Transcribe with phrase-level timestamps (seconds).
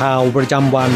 [0.00, 0.90] ข่าวประจำวัน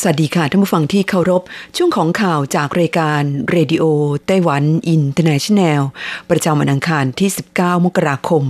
[0.00, 1.42] สวัสดีค่ะท่านผู้ฟังที่เคารพ
[1.76, 5.82] ช่วงของข่าวจากรายการ Radio Taiwan International
[6.30, 8.42] ประจำวันอังคารที่ 19 มกราคม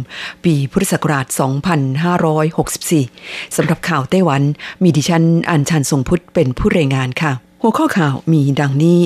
[0.45, 1.27] ปีพุทธศักราช
[2.57, 4.43] 2564 สำหรับข่าวไต้หวัน
[4.83, 9.01] มีดิฉันอัญชันทรงพุทธเป็นผู้รายงานค่ะ หัวข้อข่าวมีดังนี้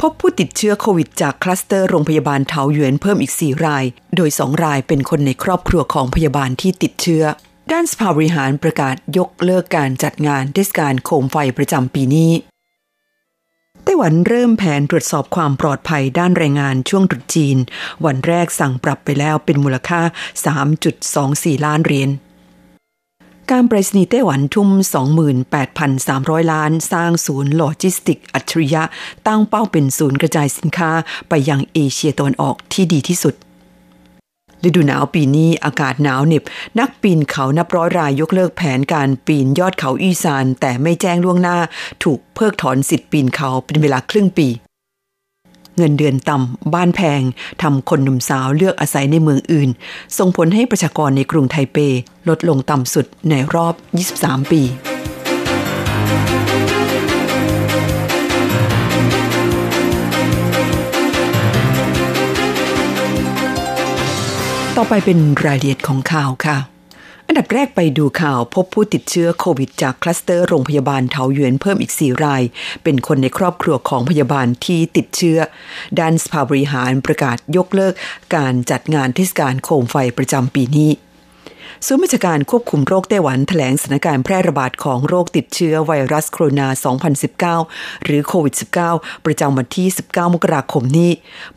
[0.00, 3.84] พบผู้ติดเชื้อโควิดจากคลัสเตอร์โรงพยาบาลเถาหยวนเพิ่มอีก 4 ราย
[4.16, 7.24] โดย 2 รายเป็นคนในครอบครัวของพยาบาลที่ติดเชื้อ
[7.72, 12.32] ด้านสภาบริหารประกาศยกเลิกการจัดงานเทศกาลโคมไฟประจำปีนี้
[13.82, 17.56] ไต้หวันเริ่มแผนตรวจสอบความปลอดภัยด้านแรงงานช่วงตรุษจีน
[18.04, 20.00] วันแรกสั่งปรับไปแล้วเป็นมูลค่า
[20.84, 22.10] 3.24 ล้านเหรียญ
[23.54, 24.68] การไปรษณีย์ไต้หวันทุ่ม
[25.60, 28.82] 28,300 ล้าน สร้างศูนย์โลจิสติก อัจฉริยะ
[29.26, 30.90] ตั้งเป้าเป็นศูนย์กระจายสินค้า
[31.28, 33.34] ไปยังเอเชียตะวันออกที่ดีที่สุด
[34.66, 36.42] ฤดูหนาวปีนี้อากาศหนาวเหน็บ
[36.78, 41.58] นักปีนเขานับร้อยรายยกเลิกแผนการปีนยอดเขาอีซาน แต่ไม่แจ้งล่วงหน้า
[42.02, 44.48] ถูกเพิกถอนสิทธิ์ปีนเขาเป็นเวลาครึ่งปี
[45.78, 47.22] เงินเดือนต่ำ บ้านแพง
[47.62, 49.70] ทำคนหนุ่มสาวเลือกอาศัยในเมืองอื่น
[50.18, 51.76] ส่งผลให้ประชากรในกรุงไทเป
[52.28, 53.74] ลดลงต่ำสุดในรอบ
[54.12, 54.62] 23 ปี
[64.76, 66.56] ต่อไปเป็นรายละเอียดของข่าวค่ะ
[67.30, 72.42] อันดับแรกไปดูข่าวพบผู้ติดเชื้อโควิดจากคลัสเตอร์โรงพยาบาลเทาเยวนเพิ่มอีก 4 ราย
[72.84, 75.38] เป็นคนในครอบครัวของพยาบาลที่ติดเชื้อ
[75.98, 77.94] ด้านสภาบริหารประกาศยกเลิก
[78.36, 80.90] การจัดงานเทศกาลโคมไฟประจำปีนี้
[81.86, 86.66] ศูนย์ราชการควบคุมโรคไต้หวันแถลงสถานการณ์แพร่ระบาดของโรคติดเชื้อไวรัสโคโรนา
[87.56, 88.54] 2019 หรือโควิด
[88.90, 91.10] -19 ประจำวันที่ 19 มกราคมนี้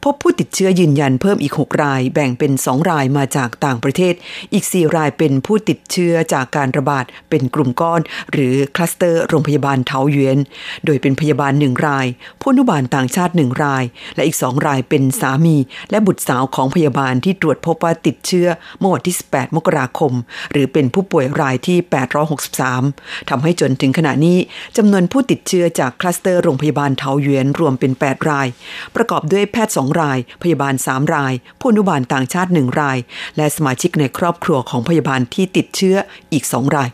[0.04, 4.14] พบผู้ติดเชื้อยืนยันเพิ่มอีก 6 ราย แบ่งเป็น 2 รายมาจากต่างประเทศ
[4.54, 8.02] อีก 4 รายเป็นผู้ติดเชื้อจากการระบาดเป็นกลุ่มก้อน
[8.32, 10.38] หรือคลัสเตอร์โรงพยาบาลเทาหยวน
[10.86, 12.08] โดยเป็นพยาบาล 1 ราย
[12.42, 13.84] ผู้นุบาลต่างชาติ 1 ราย
[14.16, 15.58] และอีก 2 รายเป็นสามี
[15.92, 18.48] และบุตรสาวของพยาบาลที่ตรวจพบว่าติดเชื้อ
[18.80, 20.11] เมื่อวันที่ 18 มกราคม
[20.52, 21.78] หรือเป็นผู้ป่วยรายที่
[22.54, 24.38] 863 ทำให้จนถึงขณะนี้
[24.78, 28.48] จำนวนผู้ติดเชื้อจากคลัสเตอร์โรงพยาบาลเทาหยวนรวมเป็น 8 ราย
[28.96, 32.98] ประกอบด้วยแพทย์ 2 ราย พยาบาล 3 ราย ผู้อนุบาลต่างชาติ 1 ราย
[33.38, 35.96] และสมาชิกในครอบครัวของพยาบาลที่ติดเชื้อ
[36.34, 36.90] อีก 2 ราย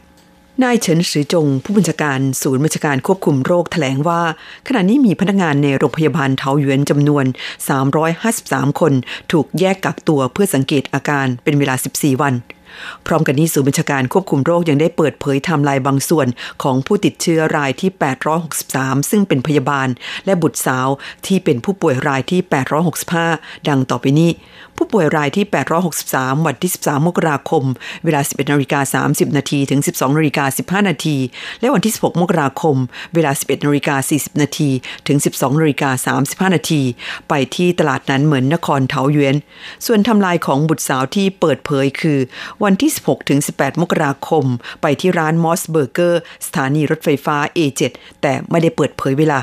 [0.63, 4.21] นายเฉินสือจง ผู้บัญชาการศูนย์บัญชาการควบคุมโรคแถลงว่า
[4.67, 7.25] ขณะนี้มีพนักงานในโรงพยาบาลเทาหยวนจำนวน
[8.01, 8.93] 353 คน
[9.31, 12.33] ถูกแยกกักตัวเพื่อสังเกตอาการเป็นเวลา 14 วัน
[13.07, 16.27] พร้อมกันนี้ศูนย์บัญชาการควบคุมโรคยังได้เปิดเผยไทม์ไลน์บางส่วน
[16.63, 17.91] ของผู้ติดเชื้อรายที่
[18.45, 19.87] 863 ซึ่งเป็นพยาบาล
[20.25, 20.87] และบุตรสาว
[21.25, 22.41] ที่เป็นผู้ป่วยรายที่
[23.05, 24.31] 865 ดังต่อไปนี้
[24.77, 25.45] ผู้ป่วยรายที่
[25.95, 27.63] 863 วันที่ 13 มกราคม
[28.05, 30.45] เวลา 11นาฬิกา30 นาทีถึง 12นาฬิกา
[30.81, 31.17] 15 นาที
[31.61, 32.75] และวันที่ 16 มกราคม
[33.13, 34.69] เวลา 11นาฬิกา40 นาที
[35.07, 36.15] ถึง 12นาฬิกา
[36.49, 36.81] 35 นาที
[37.29, 39.35] ไปที่ตลาดนั้นเหมือนนครเทาหยวน
[39.85, 42.19] ส่วนทำลายของบุตรสาวที่เปิดเผยคือ
[42.63, 44.45] วันันที่ 16 ถึง 18 มกราคม
[44.81, 47.81] ไปที่ร้านมอสเบอร์เกอร์สถานีรถไฟฟ้า A7
[48.21, 49.39] แต่ไม่ได้เปิดเผยเวลา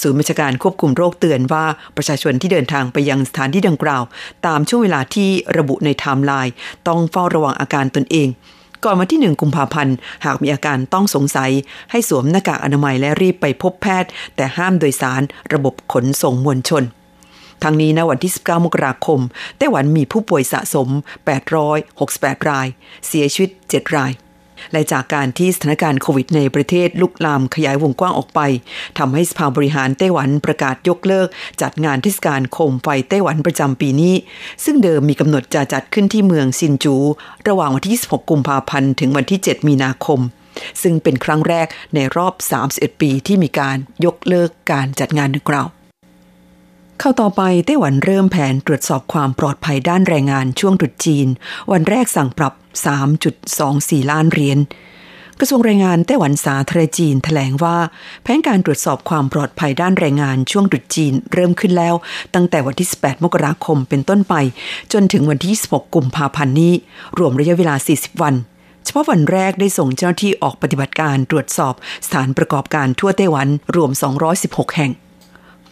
[0.00, 1.64] ศูนย์บัญชาการควบคุมโรคเตือนว่า
[1.96, 4.02] ประชาชนที่เดินทางไปยังสถานที่ดังกล่าว
[4.46, 5.28] ตามช่วงเวลาที่
[5.58, 6.52] ระบุในไทม์ไลน์
[6.88, 8.28] ต้องเฝ้าระวังอาการตนเอง
[8.84, 11.50] ก่อนวันที่หนึ่งกุมภาพันธ์ หากมีอาการต้องสงสัย
[11.90, 15.22] ให้สวมหน้ากากอนามัยและรีบไปพบแพทย์ แต่ห้ามโดยสาร
[15.52, 16.84] ระบบขนส่งมวลชน
[17.62, 19.20] ทั้งนี้ณวันที่ 19 มกราคม
[19.58, 20.88] ไต้หวันมีผู้ป่วยสะสม
[21.68, 22.66] 868 ราย
[23.06, 24.12] เสียชีวิต 7 ราย
[24.72, 28.40] และจากการที่สถานการณ์โควิดในประเทศลุกลามขยายวงกว้างออกไป
[28.98, 31.28] ทำให้สภาบริหารไต้หวันประกาศยกเลิก
[31.62, 34.14] จัดงานเทศกาลโคมไฟไต้หวันประจำปีนี้
[34.64, 36.96] ซึ่งเดิมมีกำหนดจะจัดขึ้นที่เมืองซินจู
[37.48, 40.20] ระหว่างวันที่ 26 กุมภาพันธ์ถึงวันที่ 7 มีนาคม
[40.82, 42.34] ซึ่งเป็นครั้งแรกในรอบ
[42.68, 45.68] 31 ปีที่มีการยกเลิกการจัดงานดังกล่าว
[47.02, 51.28] เข้าต่อไปไต้หวันเริ่มแผนตรวจสอบความปลอดภัยด้านแรงงานช่วงตรุษจีน
[51.72, 52.52] วันแรกสั่งปรับ
[53.32, 54.58] 3.24 ล้านเหรียญ
[55.38, 57.76] กระทรวงแรงงานไต้หวันสาธารณจีนแถลงว่า
[58.22, 61.94] แผนการตรวจสอบความปลอดภัยด้านแรงงานช่วงตรุษจีนเริ่มขึ้นแล้ว
[62.34, 64.34] ตั้งแต่วันที่ 18 มกราคมเป็นต้นไป
[64.92, 66.72] จนถึงวันที่ 26 กุมภาพันธ์นี้
[67.18, 68.34] รวมระยะเวลา 40 วัน
[68.84, 71.74] เฉพาะวันแรกได้ส่งเจ้าหน้าที่ออกปฏิบัติการตรวจสอบ
[72.06, 73.90] สถานประกอบการทั่วไต้หวันรวม
[74.34, 74.92] 216 แห่ง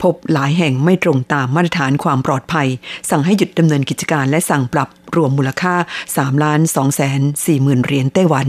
[0.03, 2.69] พบหลายแห่งไม่ตรงตามมาตรฐานความปลอดภัย
[3.11, 5.75] สั่งให้หยุดดำเนินกิจการและสั่งปรับรวมมูลค่า
[6.09, 8.47] 3ล้าน2แสน4หมื่นเหรียญไต้หวัน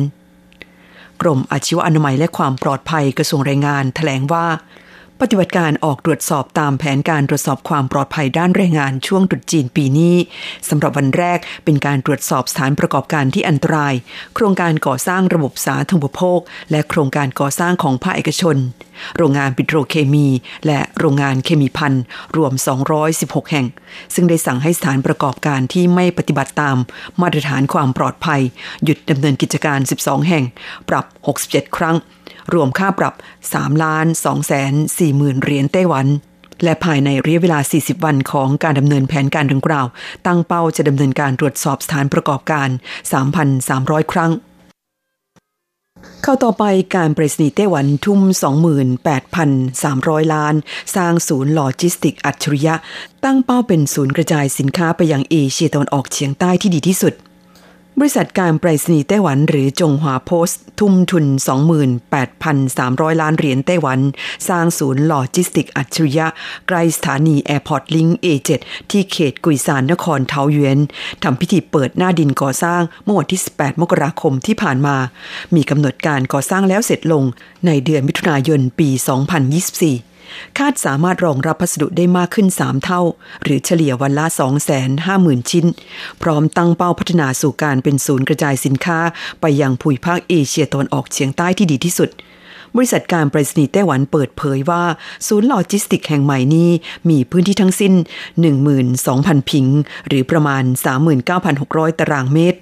[1.21, 4.45] กรมอาชีวอนามัยและความปลอดภัยกระทรวงแรงงานแถลงว่า
[5.21, 10.15] ปฏิบัติการออกตรวจสอบตามแผนการตรวจสอบความปลอดภัยด้านแรงงานช่วงตรุษจีนปีนี้
[10.69, 13.93] สำหรับวันแรกเป็นการตรวจสอบสถานประกอบการที่อันตราย
[14.35, 16.39] โครงการก่อสร้างระบบสาธารณูปโภค
[16.71, 18.57] และโครงการก่อสร้างของภาคเอกชน
[19.17, 20.27] โรงงานปิโตรเคมี
[20.65, 21.93] และโรงงานเคมีพัน
[22.37, 22.53] รวม
[23.01, 23.65] 216 แห่ง
[24.13, 26.77] ซึ่งได้สั่งให้สถานประกอบการที่ไม่ปฏิบัติตาม
[27.21, 28.41] มาตรฐานความปลอดภัย
[28.83, 30.43] หยุดดำเนินกิจการ 12 แห่ง
[30.89, 31.05] ปรับ
[31.41, 31.97] 67 ครั้ง
[32.53, 33.13] รวมค่าปรับ
[33.47, 36.07] 3 ล้าน2แสน4หมื่นเหรียญไต้หวัน
[36.63, 39.87] และภายในระยะเวลา 40 วันของการดำเนินแผนการดังกล่าว
[40.27, 42.69] ตั้งเป้าจะดำเนินการตรวจสอบสถานประกอบการ
[43.39, 44.31] 3,300 ครั้ง
[46.23, 46.63] เข้าต่อไป
[46.95, 48.19] การปริศนีย์ไต้หวันทุ่ม
[49.47, 50.55] 28,300 ล้าน
[50.95, 52.75] สร้างศูนย์โลจิสติกอัจฉริยะ
[53.23, 57.13] ตั้งเป้าเป็นศูนย์กระจายสินค้าไปยังเอเชียตะวันออกเฉียงใต้ที่ดีที่สุด
[58.01, 61.25] บริษัทการไปรษณีย์ไต้หวันหรือ Chunghwa Post ทุ่มทุน
[62.03, 63.99] 28,300 ล้านเหรียญไต้หวัน
[64.47, 66.27] สร้างศูนย์โลจิสติกอัจฉริยะ
[66.67, 68.49] ใกล้สถานีแอร์พอร์ตลิงก์ A7
[68.91, 70.79] ที่เขตกุยซานนครเถาหยวน
[71.23, 74.95] ทำพิธีเปิดหน้าดินก่อสร้างเมื่อวันที่ 18 มกราคมที่ผ่านมา
[75.55, 77.23] มีกำหนดการก่อสร้างแล้วเสร็จลง
[77.65, 80.08] ในเดือนมิถุนายนปี 2024
[80.57, 83.01] คาดสามารถรองรับพัสดุได้มากขึ้น 3 เท่า
[83.43, 84.25] หรือเฉลี่ยวันละ
[84.87, 85.65] 250,000 ชิ้น
[86.21, 88.99] พร้อมตั้งเป้าพัฒนาสู่การเป็นศูนย์กระจายสินค้า
[89.41, 92.09] ไปยังภูมิภาคเอเชียตะวันออกเฉียงใต้ที่ดีที่สุด
[92.75, 94.83] บริษัทการไปรษณีย์ไต้หวันเปิดเผยว่า
[95.27, 96.69] ศูนย์โลจิสติกแห่งใหม่นี้
[97.09, 97.93] มีพื้นที่ทั้งสิ้น
[98.71, 99.65] 12,000 พิง
[100.07, 100.63] หรือประมาณ
[101.31, 102.59] 39,600 ตารางเมตร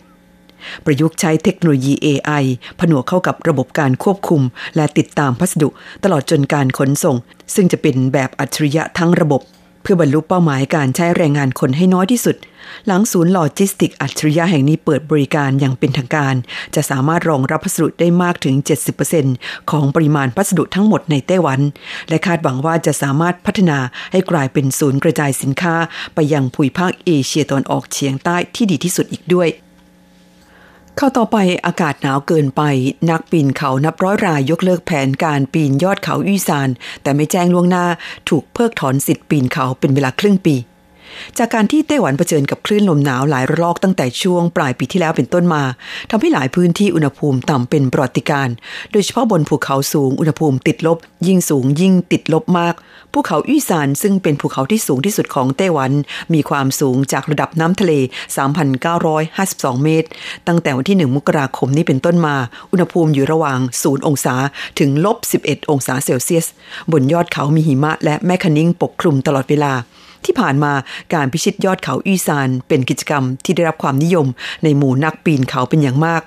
[0.86, 2.44] ประยุกต์ใช้เทคโนโลยี AI
[2.80, 4.42] ผนวกเข้ากับระบบการควบคุม
[4.76, 5.70] และติดตามพัสดุ
[6.04, 7.16] ตลอดจนการขนส่ง
[7.56, 9.44] ซึ่งจะเป็นแบบอัจฉริยะทั้งระบบ
[9.82, 12.36] เพื่อบรรลุเป้าหมายการใช้แรงงานคนให้น้อยที่สุด
[12.88, 16.36] หลังศูนย์โลจิสติกอัจฉริยะแห่งนี้เปิดบริการอย่างเป็นทางการ
[16.76, 18.56] จะสามารถรองรับพัสดุได้มากถึง
[19.14, 21.60] 70%ของปริมาณพัสดุทั้งหมดในไต้หวัน
[22.10, 23.78] และคาดหวังว่าจะสามารถพัฒนา
[24.12, 25.76] ให้กลายเป็นศูนย์กระจายสินค้า
[26.16, 29.50] ไปยังภูมิภาคเอเชียตะวันออกเฉียงใต้ที่ดีที่สุดอีกด้วย
[31.00, 32.62] เข้าต่อไปอากาศหนาวเกินไป
[33.10, 36.70] นักปีนเขานับร้อยรายยกเลิกแผนการปีนยอดเขาอี้ซาน
[37.02, 37.86] แต่ไม่แจ้งล่วงหน้า
[38.30, 40.56] ถูกเพิกถอนสิทธิ์ปีนเขาเป็นเวลาครึ่งปี
[41.38, 45.64] จากการที่ไต้หวันเผชิญกับคลื่นลมหนาวหลายระลอกตั้งแต่ช่วงปลายปีที่แล้วเป็นต้นมา
[46.10, 48.50] ทำให้หลายพื้นที่อุณหภูมิต่ำเป็นประวัติการ
[48.92, 52.76] โดยเฉพาะบนภูเขาสูงอุณหภูมิติดลบ ยิ่งสูงยิ่งติดลบมาก
[53.14, 55.92] ภูเขาอี้ซานซึ่งเป็นภูเขาที่สูงที่สุดของไต้หวัน
[56.34, 57.94] มีความสูงจากระดับน้ำทะเล
[58.88, 60.08] 3,952 เมตร
[60.48, 62.36] ตั้งแต่วันที่ 1 มกราคมนี้เป็นต้นมา
[62.72, 64.36] อุณหภูมิอยู่ระหว่าง 0 องศา
[64.80, 66.48] ถึงลบ 11 องศาเซลเซียส
[66.92, 69.74] บนยอดเขามีหิมะและแม่คณิ้งปกคลุมตลอดเวลา
[70.26, 70.74] ที่ผ่านมา
[71.14, 74.28] การพิชิตยอดเขาอีซานเป็นกิจกรรมที่ได้รับความนิยม
[74.64, 76.22] ในหมู่นักปีนเขาเป็นอย่างมาก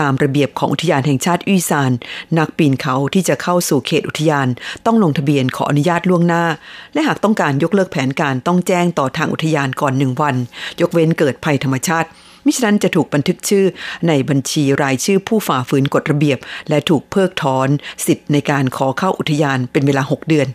[0.00, 1.90] ตามระเบียบของอุทยานแห่งชาติอีซาน
[2.38, 4.48] นักปีนเขาที่จะเข้าสู่เขตอุทยาน
[4.86, 6.44] ต้องลงทะเบียนขออนุญาตล่วงหน้า
[6.92, 10.36] และหากต้องการยกเลิกแผนการต้องแจ้งต่อทางอุทยานก่อนหนึ่งวัน
[10.80, 12.08] ยกเว้นเกิดภัยธรรมชาติ
[12.46, 13.64] มิฉะนั้นจะถูกบันทึกชื่อ
[14.08, 17.68] ในบัญชีรายชื่อผู้ฝ่าฝืนกฎระเบียบ และถูกเพิกถอน
[18.06, 20.48] สิทธิ์ในการขอเข้าอุทยานเป็นเวลา 6 เดือน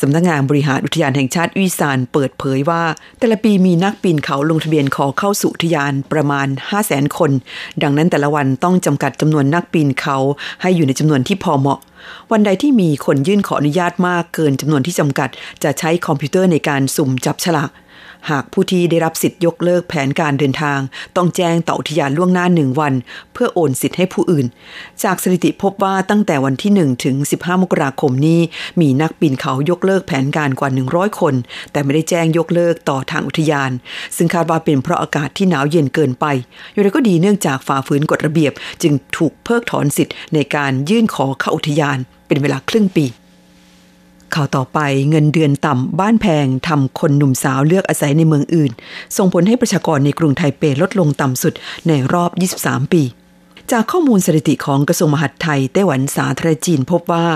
[0.00, 2.82] สำนักงงานบริหารอุทยานแห่งชาติอีสานเปิดเผยว่า
[3.18, 7.30] แต่ละปีมีนักปีนเขาลงทะเบียนขอเข้าสู่อุทยานประมาณ 5 0 0แสนคน
[7.82, 10.16] ดังนั้นแต่ละวันต้องจำกัดจำนวนนักปีนเขา
[10.62, 11.80] ให้อยู่ในจำนวนที่พอเหมาะ
[12.32, 15.28] วันใดที่มีคนยื่นขออนุญาตมากเกินจำนวนที่จำกัด
[15.62, 17.70] จะใช้คอมพิวเตอร์ในการสุ่มจับฉลาก
[18.30, 20.78] หากผู้ที่ได้รับสิทธิ์ยกเลิกแผนการเดินทาง
[21.16, 22.94] ต้องแจ้งต่ออุทยานล่วงหน้าหนึ่งวัน
[23.32, 24.46] เพื่อโอนสิทธิ์ให้ผู้อื่น
[25.02, 28.40] จากสถิติพบว่าตั้งแต่วันที่1ถึง15 มกราคมนี้
[28.80, 31.34] มีนักปีนเขายกเลิกแผนการกว่า 100 คน
[31.72, 33.70] แต่ไม่ได้แจ้งยกเลิกต่อทางอุทยาน
[34.16, 36.26] ซึ่งคาดว่าเป็นเพราะอากาศที่หนาวเย็นเกินไป
[36.72, 41.91] อย่างไรก็ดีเนื่องจากฝ่าฝืนกฎระเบียบ จึงถูกเพิกถอนสิทธิ์ในการยื่นขอเข้าอุทยาน
[42.26, 43.06] เป็นเวลาครึ่งปี
[44.34, 44.78] ข่าวต่อไป
[45.10, 48.70] เงินเดือนต่ำบ้านแพงทำคนหนุ่มสาวเลือกอาศัยในเมืองอื่น
[49.16, 51.54] ส่งผลให้ประชากรในกรุงไทเปลดลงต่ำสุด
[51.88, 52.30] ในรอบ
[52.60, 53.02] 23 ปี
[53.70, 57.26] จากข้อมูลสถิติของกระทรวงมหาดไทยไต้หวันสาธารณจีนพบว่า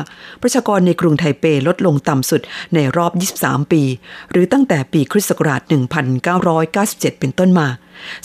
[0.42, 2.40] ประชากรในกรุงไทเปลดลงต่ำสุด
[2.74, 3.82] ในรอบ 23 ปี
[4.30, 5.60] หรือตั้งแต่ปีคริสต์ศักราช
[6.40, 7.68] 1997 เป็นต้นมา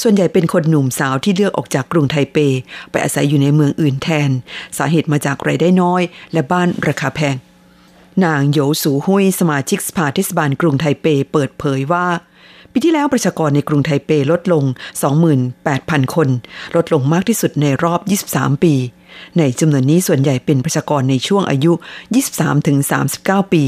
[0.02, 2.38] ส่วนใหญ่เป็นคนหนุ่มสาวที่เลือกออกจากกรุงไทเป
[2.92, 4.30] ไปอาศัยอยู่ในเมืองอื่นแทน
[4.78, 6.02] สาเหตุมาจากรายได้น้อย
[6.34, 7.36] และบ้านราคาแพง
[8.26, 12.08] นางโยสูหุยสมาชิกสภาเทศบาลกรุงไทเปเปิดเผยว่า
[12.72, 14.64] ปีที่แล้วประชากรในกรุงไทเปลดลง
[15.40, 16.30] 28,000 คน
[16.76, 18.00] ลดลงมากที่สุดในรอบ
[18.34, 18.74] 23 ปี
[19.38, 21.72] ในจำนวนนี้ส่วนใหญ่เป็นประชากรในช่วงอายุ
[22.64, 23.64] 23-39 ปี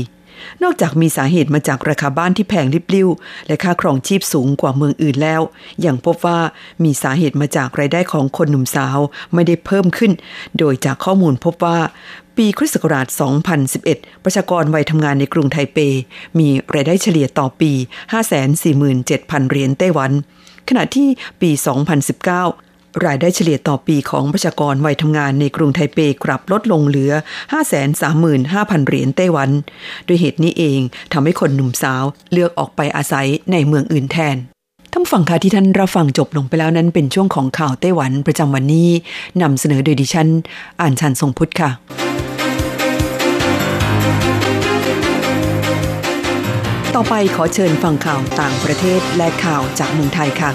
[0.64, 3.10] นอกจากมีสาเหตุมาจากราคาบ้านที่แพงริบลิ่ว
[3.48, 5.42] และค่าครองชีพสูงกว่าเมืองอื่นแล้ว
[5.86, 6.40] ย่างพบว่า
[6.84, 9.00] มีสาเหตุมาจากรายได้ของคนหนุ่มสาว
[9.34, 10.12] ไม่ได้เพิ่มขึ้น
[10.58, 11.80] โดยจากข้อมูลพบว่า
[12.38, 13.08] ปีคริสต์ศักราช
[13.66, 15.78] 2011 ประชากรวัยทำงานในกรุงไทเป
[16.40, 17.72] มีรายได้เฉลี่ยต่อปี
[18.42, 20.12] 547,000 เหรียญไต้หวัน
[20.70, 21.08] ขณะที่
[21.42, 21.52] ปี
[22.10, 22.63] 2019
[23.06, 27.12] รายได้เฉลี่ยต่อปีของประชากรวัยทำงานในกรุงไทเปกลับลดลงเหลือ
[27.94, 29.50] 535,000 เหรียญไต้หวัน
[30.08, 30.80] ด้วยเหตุนี้เอง
[31.14, 34.38] ทำให้คนหนุ่มสาวเลือกออกไปอาศัยในเมืองอื่นแทน
[34.94, 38.90] ทั้งฝั่งค่ะที่ท่านรับฟังจบลงไปแล้วนั้นเป็นช่วงของข่าวไต้หวันประจำวันนี้
[39.42, 40.28] นำเสนอโดยดิฉัน
[40.82, 41.70] อ่านชันทรงพุทธค่ะ
[46.96, 50.52] ต่อไปขอเชิญฟังข่าวต่างประเทศและข่าวจากเมืองไทยค่ะ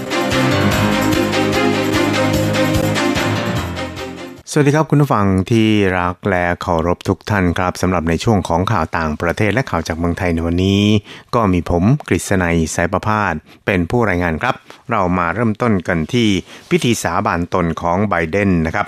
[4.52, 10.83] สวัสดีครับคุณผู้ฟังที่รักและเคารพทุกท่านครับสำหรับในช่วงของข่าวต่างประเทศและข่าวจากเมืองไทยในวันนี้
[11.35, 13.35] ก็มีผมกฤษณัยสายประพาส
[13.67, 14.55] เป็นผู้รายงานครับ
[14.90, 16.28] เรามาเริ่มต้นกันที่
[16.71, 18.87] พิธีสาบานตนของไบเดนนะครับ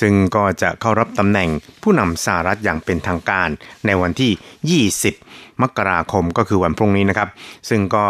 [0.00, 1.48] ซึ่งก็จะเข้ารับตำแหน่ง
[1.82, 3.48] ผู้นำสหรัฐอย่างเป็นทางการ
[3.86, 7.28] ในวันที่ 20 มกราคมก็คือวันพรุ่งนี้นะครับ
[7.68, 8.06] ซึ่งก็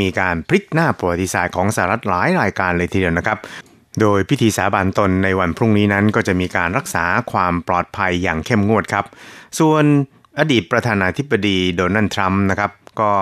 [0.00, 3.38] มีการพลิกหน้าประวัติศาสตร์ของสหรัฐหลายรายการเลยทีเดียวนะครับ
[4.00, 9.04] โดยพิธีสาบานตนในวันพรุ่งนี้นั้นก็จะมีการรักษาความปลอดภัยอย่างเข้มงวดครับ
[9.58, 9.84] ส่วน
[10.38, 13.12] อดีตประธานาธิบดีโดนัลด์ทรัมป์นะครับก็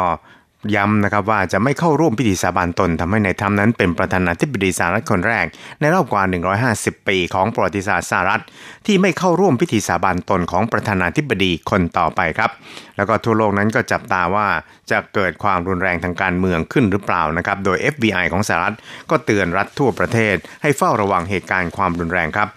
[0.76, 5.46] ย้ำนะครับว่าจะไม่เข้าร่วมพิธีสาบานตนทำให้ในทรัมป์นั้นเป็นประธานาธิบดีสหรัฐคนแรก
[5.80, 6.22] ในรอบกว่า
[6.64, 8.42] 150 ปีของประวัติศาสตร์สหรัฐ
[8.86, 12.50] ที่ไม่เข้าร่วมพิธีสาบานตนของประธานาธิบดีคนต่อไปครับ
[12.96, 14.46] แล้วก็ทั่วโลกนั้นก็จับตาว่า
[14.90, 18.76] จะเกิดความรุนแรงทางการเมืองขึ้นหรือเปล่านะครับ โดย FBI ของสหรัฐ
[19.10, 22.48] ก็เตือนรัฐทั่วประเทศ ให้เฝ้าระวังเหตุการณ์ความรุนแรงครับ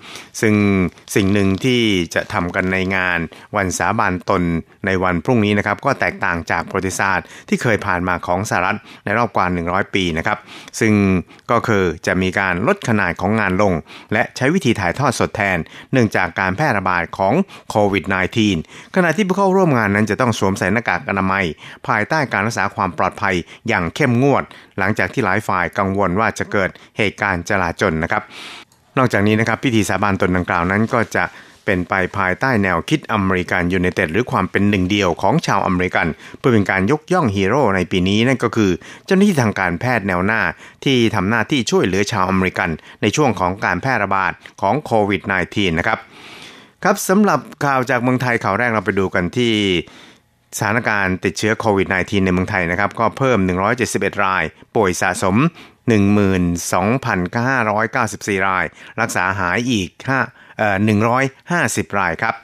[0.41, 0.55] ซึ่ง
[1.15, 1.81] สิ่งหนึ่งที่
[2.15, 3.19] จะทำกันในงาน
[3.55, 4.43] วันสาบานตน
[4.85, 10.37] ในวันพรุ่งนี้นะครับ ก็แตกต่างจากประวัติศาสตร์ที่เคยผ่านมาของสหรัฐในรอบกว่า 100 ปีนะครับ
[10.79, 10.93] ซึ่ง
[11.51, 13.73] ก็คือจะมีการลดขนาดของงานลง
[14.13, 15.57] และใช้วิธีถ่ายทอดสดแทน
[15.91, 17.33] เนื่องจากการแพร่ระบาดของ
[17.69, 18.03] โควิด
[18.49, 21.45] -19 ขณะที่ผู้เข้าร่วมงานนั้นจะต้องสวมใส่หน้ากากอนามัย
[21.87, 23.35] ภายใต้การรักษาความปลอดภัย
[23.67, 24.43] อย่างเข้มงวด
[24.77, 28.23] หลังจากที่หลายฝ่ายกังวลว่าจะเกิดเหตุการณ์จลาจลนะครับ
[28.97, 31.25] นอกจากนี้นะครับพิธีสาบานตนดังกล่าวนั้นก็จะ
[31.65, 36.07] เป็นไปภายใต้แนวคิด America United หรือความเป็นหนึ่งเดียวของชาวอเมริกัน
[36.37, 38.71] เพื่อเป็นการยกย่องฮีโร่ในปีนี้นั่นก็คือ
[39.05, 40.41] เจ้าหน้าที่ทางการแพทย์แนวหน้า
[40.85, 42.69] ที่ทำหน้าที่ช่วยเหลือชาวอเมริกัน
[43.01, 45.21] ในช่วงของการแพร่ระบาดของโควิด
[45.51, 45.99] -19 นะครับ
[46.83, 49.53] ครับสำหรับข่าวจากเมืองไทยข่าวแรกเราไปดูกันที่
[50.57, 53.37] สถานการณ์ติดเชื้อโควิด -19 ในเมืองไทยนะครับก็เพิ่ม
[53.81, 54.43] 171 ราย
[54.75, 55.35] ป่วยสะสม
[55.91, 58.65] 12,594 ราย
[59.01, 59.89] รักษาหายอีก
[61.19, 62.35] 150 รายครับ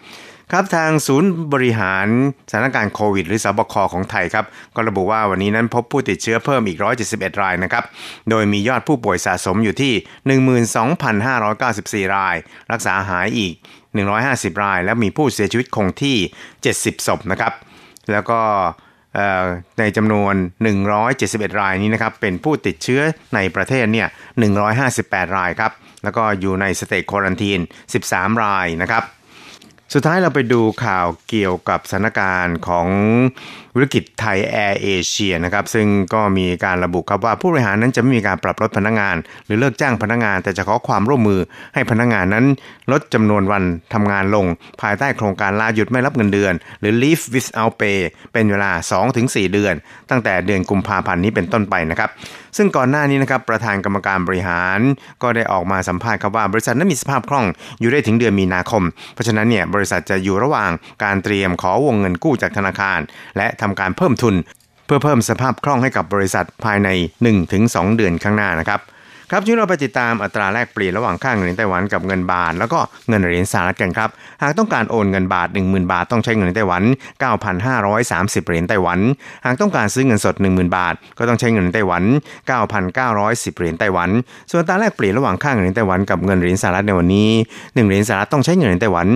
[0.51, 2.07] ครับทางศูนย์บริหาร
[2.49, 4.45] สถานการณ์โควิด หรือสบคของไทยครับ
[4.75, 6.77] ก็ระบุว่าวันนี้นั้นพบผู้ติดเชื้อเพิ่มอีก
[7.09, 7.83] 171 รายนะครับ
[8.29, 9.93] โดยมียอดผู้ป่วยสะสมอยู่ที่
[12.09, 12.35] 12,594 ราย
[12.71, 13.53] รักษาหายอีก
[14.07, 16.17] 150 ราย และมีผู้เสียชีวิตคงที่
[16.61, 17.53] 70 ศพนะครับ
[18.11, 18.39] แล้วก็
[19.79, 20.35] ในจำนวน
[20.97, 23.01] 171 รายนี้นะครับ เป็นผู้ติดเชื้อ
[23.35, 24.07] ในประเทศเนี่ย
[24.71, 25.71] 158 รายครับ
[26.03, 27.59] แล้วก็อยู่ใน State Quarantine
[28.01, 29.03] 13 รายนะครับ
[29.93, 32.87] สุดท้ายเราไปดูข่าวเกี่ยวกับสถานการณ์ของ
[33.79, 39.15] วิกฤตไทยแอร์เอเชียนะครับซึ่งก็มีการระบุครับว่าผู้บริหารนั้นจะไม่มีการปรับลดพนักงาน
[39.45, 41.39] หรือเลิกจ้างพนักงาน แต่จะขอความร่วมมือ
[41.73, 42.45] ให้พนักงานนั้น
[42.91, 43.63] ลดจำนวนวัน
[43.93, 44.45] ทำงานลง
[44.81, 47.99] ภายใต้โครงการลาหยุดไม่รับเงินเดือน หรือ leave without pay
[48.33, 48.71] เป็นเวลา
[49.11, 49.73] 2-4 เดือน
[50.09, 52.09] ตั้งแต่เดือนกุมภาพันธ์นี้เป็นต้นไปนะครับ
[52.57, 54.79] ซึ่งก่อนหน้านี้นะครับประธานกรรมการบริหาร
[55.23, 57.45] ก็ได้ออกมาสัมภาษณ์ครับว่าบริษัทนั้นมีสภาพคล่อง
[57.79, 60.71] อยู่ได้ถึงเดือนมีนาคม เพราะฉะนั้นเนี่ยบริษัทจะอยู่ระหว่าง
[61.03, 62.99] การเตรียมขอวงเงินกู้จากธนาคาร
[63.37, 64.35] และททำการเพิ่มทุน
[64.85, 66.89] เพื่อเพิ่มสภาพคล่องให้กับบริษัทภายใน
[67.43, 68.81] 1-2 เดือนข้างหน้านะครับ
[69.31, 74.09] ครับช่วยเราไปติดตามอัตราแลกเปลี่ยนระหว่างค่าเงินไต้หวันกับเงินบาท แล้วก็เงินเหรียญสหรัฐกันครับ
[74.41, 76.83] หากต้องการโอนเงินบาท 10,000 บาทต้องใช้เงินไต้หวัน
[77.65, 78.99] 9,530 เหรียญไต้หวัน
[79.45, 82.03] หากต้องการซื้อเงินสด 10,000 บาท ก็ต้องใช้เงินไต้หวัน
[82.85, 84.09] 9,910 เหรียญไต้หวัน
[84.49, 89.07] ส่วนอัตราแลกเปลี่ยนระหว่างค่าเงินไต้หวันกับเงินเหรียญสหรัฐในวันนี้1เหรียญสหรัฐต้องใช้เงินไต้หวัน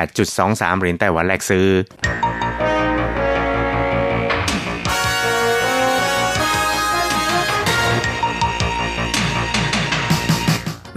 [0.00, 1.66] 28.23 เหรียญไต้หวันแลกซื้อ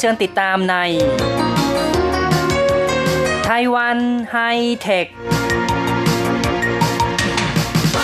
[0.00, 0.76] เชิญติดตามใน
[3.46, 3.98] ไต้หวัน
[4.32, 4.38] ไฮ
[4.80, 5.06] เทค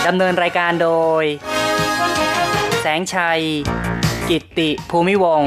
[0.07, 0.89] ดำเนินรายการโด
[1.21, 1.23] ย
[2.81, 3.41] แสงชัย
[4.29, 5.41] กิตติภูมิวง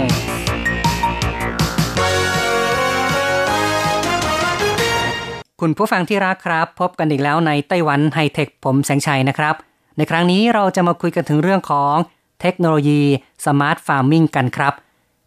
[5.61, 9.55] คุณผู้ฟังที่รักครับ พบกันอีกแล้วในไต้หวันไฮเทค ผมแสงชัยนะครับ
[9.97, 11.95] ในครั้งนี้เราจะมาคุยกันถึงเรื่องของ
[12.41, 13.03] เทคโนโลยี
[13.47, 14.75] สมาร์ทฟาร์มิงกันครับ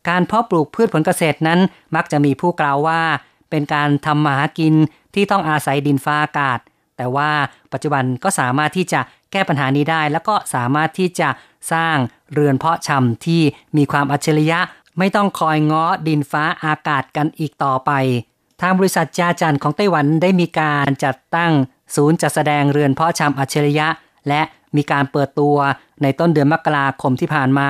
[0.10, 1.60] การเพาะปลูกพืชผลเกษตรนั้น
[1.96, 3.02] มักจะมีผู้กล่าวว่า
[3.50, 4.74] เป็นการทำมาหากิน
[5.16, 6.60] ที่ต้องอาศัยดินฟ้าอากาศ
[6.98, 7.30] แต่ว่า
[7.74, 9.00] ปัจจุบันก็สามารถที่จะ
[9.32, 11.30] แก้ปัญหานี้ได้ แล้วก็สามารถที่จะ
[11.74, 11.96] สร้าง
[12.34, 13.42] เรือนเพาะชำที่
[13.78, 14.60] มีความอัจฉริยะ
[14.98, 17.92] ไม่ต้องคอยง้อดินฟ้าอากาศกันอีกต่อไป
[18.62, 21.52] ทางบริษัทจาจันของไต้หวันได้มีการจัดตั้ง
[21.96, 23.88] ศูนย์จัดแสดงเรือนเพาะชำอัจฉริยะ
[24.28, 24.42] และ
[24.76, 25.56] มีการเปิดตัว
[26.02, 27.70] ในต้นเดือนมกราคมที่ผ่านมา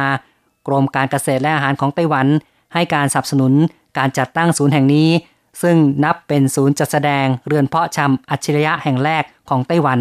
[0.68, 2.28] กรมการเกษตรและอาหารของไต้หวัน
[2.74, 3.54] ให้การสนับสนุน
[3.98, 5.10] การจัดตั้งศูนย์แห่งนี้
[5.62, 10.00] ซึ่งนับเป็นศูนย์จัดแสดงเรือนเพาะชำอัจฉริยะแห่งแรกของไต้หวัน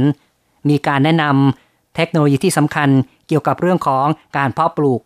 [0.68, 2.88] มีการแนะนำเทคโนโลยีที่สำคัญ
[3.28, 5.00] เกี่ยวกับเรื่องของการเพาะปลูก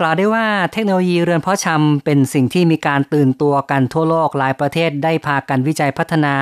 [0.00, 6.36] กล่าวได้ว่าเทคโนโลยีเรือนเพาะชำเป็นสิ่งที่มีการตื่นตัวกันทั่วโลกหลายประเทศได้พากันวิจัยพัฒนา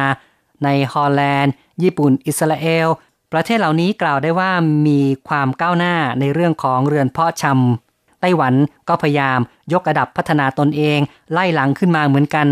[0.64, 2.88] ในฮอลแลนด์ ญี่ปุ่น อิสราเอล
[3.32, 4.50] ประเทศเหล่านี้กล่าวได้ว่า
[4.86, 7.85] มีความก้าวหน้าในเรื่องของเรือนเพาะชำ
[8.20, 8.54] ไต้หวัน
[8.88, 9.38] ก็พยายาม
[9.72, 10.98] ยกระดับพัฒนาตนเอง
[11.32, 12.46] ไล่หลังขึ้นมาเหมือนกัน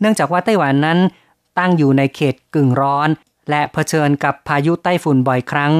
[0.00, 0.98] เนื่องจากว่าไต้หวันนั้น
[1.58, 3.08] ตั้งอยู่ในเขตกึ่งร้อน
[3.50, 5.72] และเผชิญกับพายุไต้ฝุ่นบ่อยครั้ง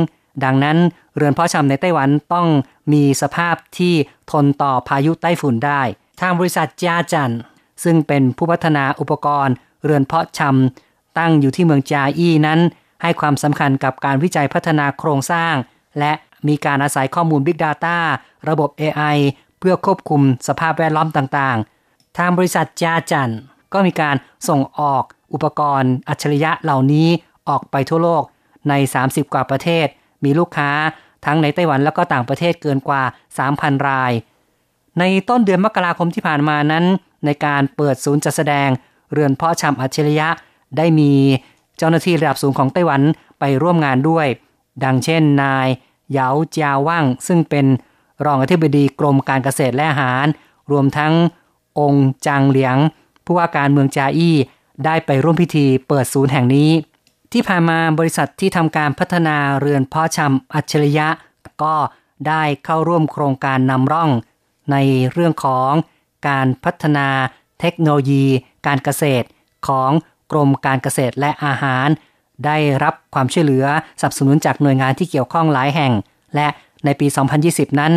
[0.45, 0.79] ดังนั้น
[1.17, 2.49] เรือนเพาะชำในไต้หวันต้อง
[2.93, 3.95] มีสภาพที่
[4.31, 5.83] ทนต่อพายุไต้ฝุ่นได้
[6.21, 7.35] ทางบริษัทจาจัน
[7.85, 12.61] ซึ่งเป็นผู้พัฒนาอุปกรณ์ เรือนเพาะชำตั้งอยู่ที่เมืองจาอี้นั้น
[13.03, 15.55] ให้ความสำคัญกับการวิจัยพัฒนาโครงสร้าง
[15.99, 16.13] และ
[16.49, 17.97] มีการอาศัยข้อมูล Big Data
[18.49, 19.17] ระบบ AI
[19.59, 23.33] เพื่อควบคุมสภาพแวดล้อมต่างๆ ทางบริษัทจาจัน
[23.73, 24.17] ก็มีการ
[24.49, 27.09] ส่งออกอุปกรณ์อัจฉริยะเหล่านี้
[27.49, 28.23] ออกไปทั่วโลก
[28.69, 28.75] ใน
[29.05, 29.87] 30 กว่าประเทศ
[30.25, 30.71] มีลูกค้า
[31.25, 33.03] ทั้งในไต้หวันแล้วก็ต่างประเทศเกินกว่า
[33.45, 34.13] 3,000 ราย
[34.99, 36.85] ในต้นเดือนมกราคมที่ผ่านมานั้น
[37.25, 38.69] ในการเปิดศูนย์จัดแสดง
[39.13, 40.29] เรือนเพาะชำอัจฉริยะ
[40.77, 41.13] ได้มี
[41.79, 43.03] เจ้าหน้าที่ระดับสูงของไต้หวัน
[43.41, 44.27] ไปร่วมงานด้วย
[44.85, 45.69] ดังเช่นนาย
[46.11, 47.67] เหยาเจียว่าง ซึ่งเป็น
[48.25, 50.27] รองอธิบดีกรมการเกษตรและอาหาร
[50.71, 51.13] รวมทั้ง
[51.81, 52.77] องค์จางเหลียง
[53.25, 54.37] ผู้ว่าการเมืองจาอี้
[54.85, 56.71] ได้ไปร่วมพิธีเปิดศูนย์แห่งนี้
[57.33, 61.09] ที่ผ่านมาบริษัทที่ทำการพัฒนาเรือนเพาะชำอัจฉริยะ
[61.63, 61.75] ก็
[62.29, 64.11] ได้เข้าร่วมโครงการนำร่อง
[64.73, 64.77] ใน
[65.13, 65.73] เรื่องของ
[66.29, 67.09] การพัฒนา
[67.61, 68.25] เทคโนโลยี
[68.67, 69.27] การเกษตร
[69.69, 69.91] ของ
[70.33, 71.89] กรมการเกษตรและอาหาร
[72.47, 73.67] ได้รับความช่วยเหลือ
[74.01, 75.93] สนับสนุนจากหน่วยงานที่เกี่ยวข้องหลายแห่ง
[76.35, 76.49] และ
[76.85, 77.07] ในปี
[77.43, 77.93] 2020 นั้น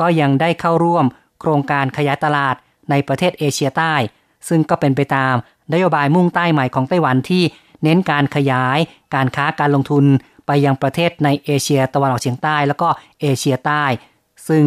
[0.00, 1.04] ก็ยังได้เข้าร่วม
[1.40, 2.54] โครงการขยายตลาด
[2.90, 3.94] ในประเทศเอเชียใต้
[4.48, 5.34] ซึ่งก็เป็นไปตาม
[5.72, 7.42] นโยบายมุ่งใต้ใหม่ของไต้หวันที่
[7.82, 8.78] เน้นการขยาย
[9.14, 10.04] การค้าการลงทุน
[10.46, 12.88] ไปยังประเทศในเอเชียตะวันออกเฉียงใต้ แล้วก็
[13.20, 13.84] เอเชียใต้
[14.48, 14.64] ซึ่ง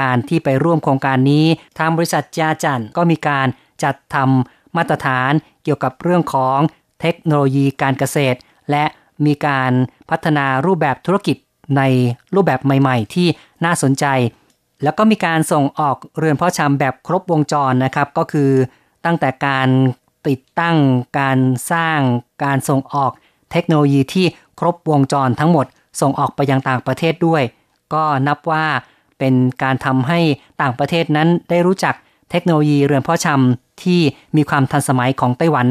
[0.00, 1.46] การที่ไปร่วมโครงการนี้
[1.78, 3.46] ทางบริษัทจาจันก็มีการ
[3.82, 5.32] จัดทำมาตรฐาน
[5.64, 6.58] เกี่ยวกับเรื่องของ
[7.00, 8.38] เทคโนโลยีการเกษตร
[8.70, 8.84] และ
[9.26, 9.72] มีการ
[10.10, 11.36] พัฒนารูปแบบธุรกิจ
[11.76, 11.82] ใน
[12.34, 13.28] รูปแบบใหม่ ๆ ที่
[13.64, 14.06] น่าสนใจ
[14.82, 18.50] แล้วก็มีการส่งออกเรือนเพาะชำแบบครบวงจรนะครับ ก็คือ
[19.04, 19.68] ตั้งแต่การ
[20.28, 20.76] ติดตั้ง
[21.20, 21.38] การ
[21.72, 22.00] สร้าง
[22.44, 23.12] การส่งออก
[23.52, 24.26] เทคโนโลยีที่
[24.60, 25.66] ครบวงจรทั้งหมด
[26.00, 27.42] ส่งออกไปยังต่างประเทศด้วย
[27.94, 28.64] ก็นับว่า
[29.18, 30.20] เป็นการทำให้
[30.62, 31.94] ต่างประเทศนั้นได้รู้จัก
[32.30, 34.00] เทคโนโลยีเรือนเพาะชำที่
[34.36, 35.66] มีความทันสมัยของไต้หวัน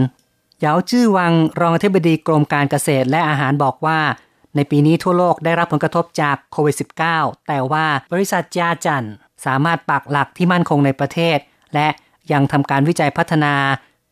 [0.65, 3.99] ยาจื้อวังรองอธิบดีกรมการเกษตรและอาหารบอกว่า
[4.56, 6.75] ในปีนี้ทั่วโลกได้รับผลกระทบจากโควิด
[7.10, 9.06] -19 แต่ว่าบริษัทจาจัน
[9.45, 11.38] สามารถปักหลักที่มั่นคงในประเทศ
[11.73, 11.88] และ
[12.32, 13.54] ยังทำการวิจัยพัฒนา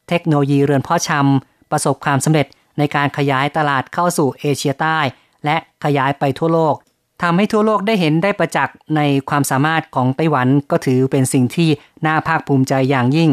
[0.09, 4.99] เทคโนโลยีเรือนพาะชำประสบความสำเร็จในการขยายตลาดเข้าสู่เอเชียใต้
[5.45, 6.75] และขยายไปทั่วโลก
[7.23, 11.69] ทำให้ทั่วโลกได้เห็นได้ประจักษ์ในความสามารถของไต้หวันก็ถือเป็นสิ่งที่
[12.05, 13.29] น่าภาคภูมิใจอย่างยิ่ง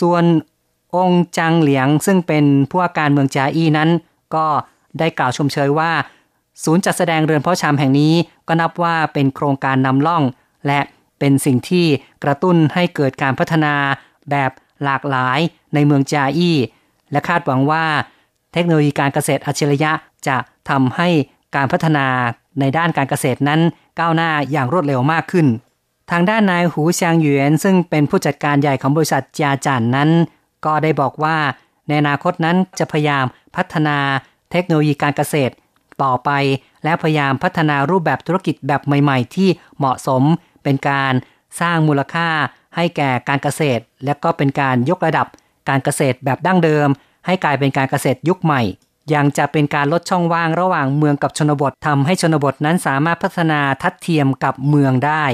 [0.00, 0.22] ส่วน
[0.94, 3.90] องจังเหลียงซึ่งเป็นผู้ว่าการเมืองจาอี้นั้น
[4.34, 4.46] ก็
[4.98, 5.92] ได้กล่าวชมเชยว่า
[6.64, 8.14] ศูนย์จัดแสดงเรือนพาะชำแห่งนี้
[8.48, 10.22] ก็นับว่าเป็นโครงการนำล่อง
[10.66, 10.80] และ
[11.18, 11.86] เป็นสิ่งที่
[12.24, 13.74] กระตุ้นให้เกิดการพัฒนา
[14.30, 14.50] แบบ
[14.84, 15.38] หลากหลาย
[15.74, 16.56] ในเมืองจาอี้
[17.12, 17.84] และคาดหวังว่า
[18.52, 19.92] เทคโนโลยีการเกษตรอัจฉริยะ
[20.28, 20.36] จะ
[20.70, 21.08] ทำให้
[21.56, 22.06] การพัฒนา
[22.60, 23.60] ในด้านการเกษตรนั้น
[23.98, 25.46] ก้าวหน้าอย่างรวดเร็วมากขึ้น
[26.10, 30.10] ทางด้านนายหูเซียงหยวนซึ่งเป็นผู้จัดการใหญ่ของบริษัทจาจันนั้น
[30.66, 31.36] ก็ได้บอกว่า
[31.88, 33.24] ในอนาคตนั้นจะพยายาม
[33.56, 33.98] พัฒนา
[34.50, 35.52] เทคโนโลยีการเกษตร
[36.02, 36.30] ต่อไป
[36.84, 39.48] และพยายามพัฒนารูปแบบธุรกิจแบบใหม่ ๆ ที่
[39.78, 40.22] เหมาะสม
[40.62, 41.12] เป็นการ
[41.60, 42.28] สร้างมูลค่า
[42.76, 45.26] ให้แก่การเกษตร และก็เป็นการยกระดับ
[45.68, 46.88] การเกษตรแบบดั้งเดิม
[47.26, 48.62] ให้กลายเป็นการเกษตรยุคใหม่
[49.14, 55.24] ยังจะเป็นการลดช่องว่างระหว่างเมืองกับชนบททำให้ชนบทนั้นสามารถพัฒนาทัดเทียมกับเมืองได้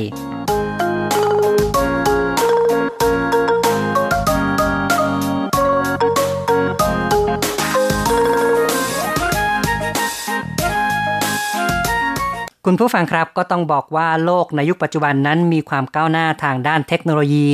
[12.67, 17.49] คุณผู้ฟังครับก็ต้องบอกว่าโลกในยุคปัจจุบันนั้นมีความก้าวหน้าทางด้านเทคโนโลยี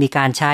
[0.00, 0.52] มีการใช้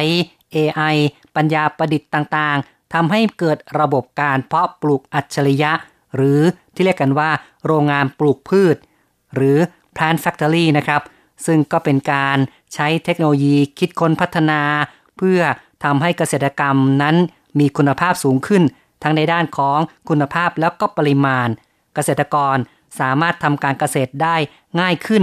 [0.55, 0.97] AI
[1.37, 5.73] ปัญญาประดิษฐ์ต่างๆทำให้เกิดระบบการเพาะปลูกอัจฉริยะ
[6.17, 6.41] หรือ
[6.75, 7.31] ที่เรียกกันว่า
[7.67, 8.77] โรงงานปลูกพืช
[9.35, 9.59] หรือ
[9.97, 11.03] plant factory นะครับ
[11.47, 12.39] ซึ่งก็เป็นการ
[12.75, 14.61] ใช้เทคโนโลยีคิดค้นพัฒนา
[15.17, 15.41] เพื่อ
[15.85, 17.17] ทำให้เกษตรกรรมนั้น
[17.59, 18.63] มีคุณภาพสูงขึ้น
[19.03, 21.49] ทั้งในด้านของคุณภาพแล้วก็ปริมาณ
[21.95, 22.57] เกษตรกร
[22.99, 24.37] สามารถทำการเกษตรได้
[24.81, 25.23] ง่ายขึ้น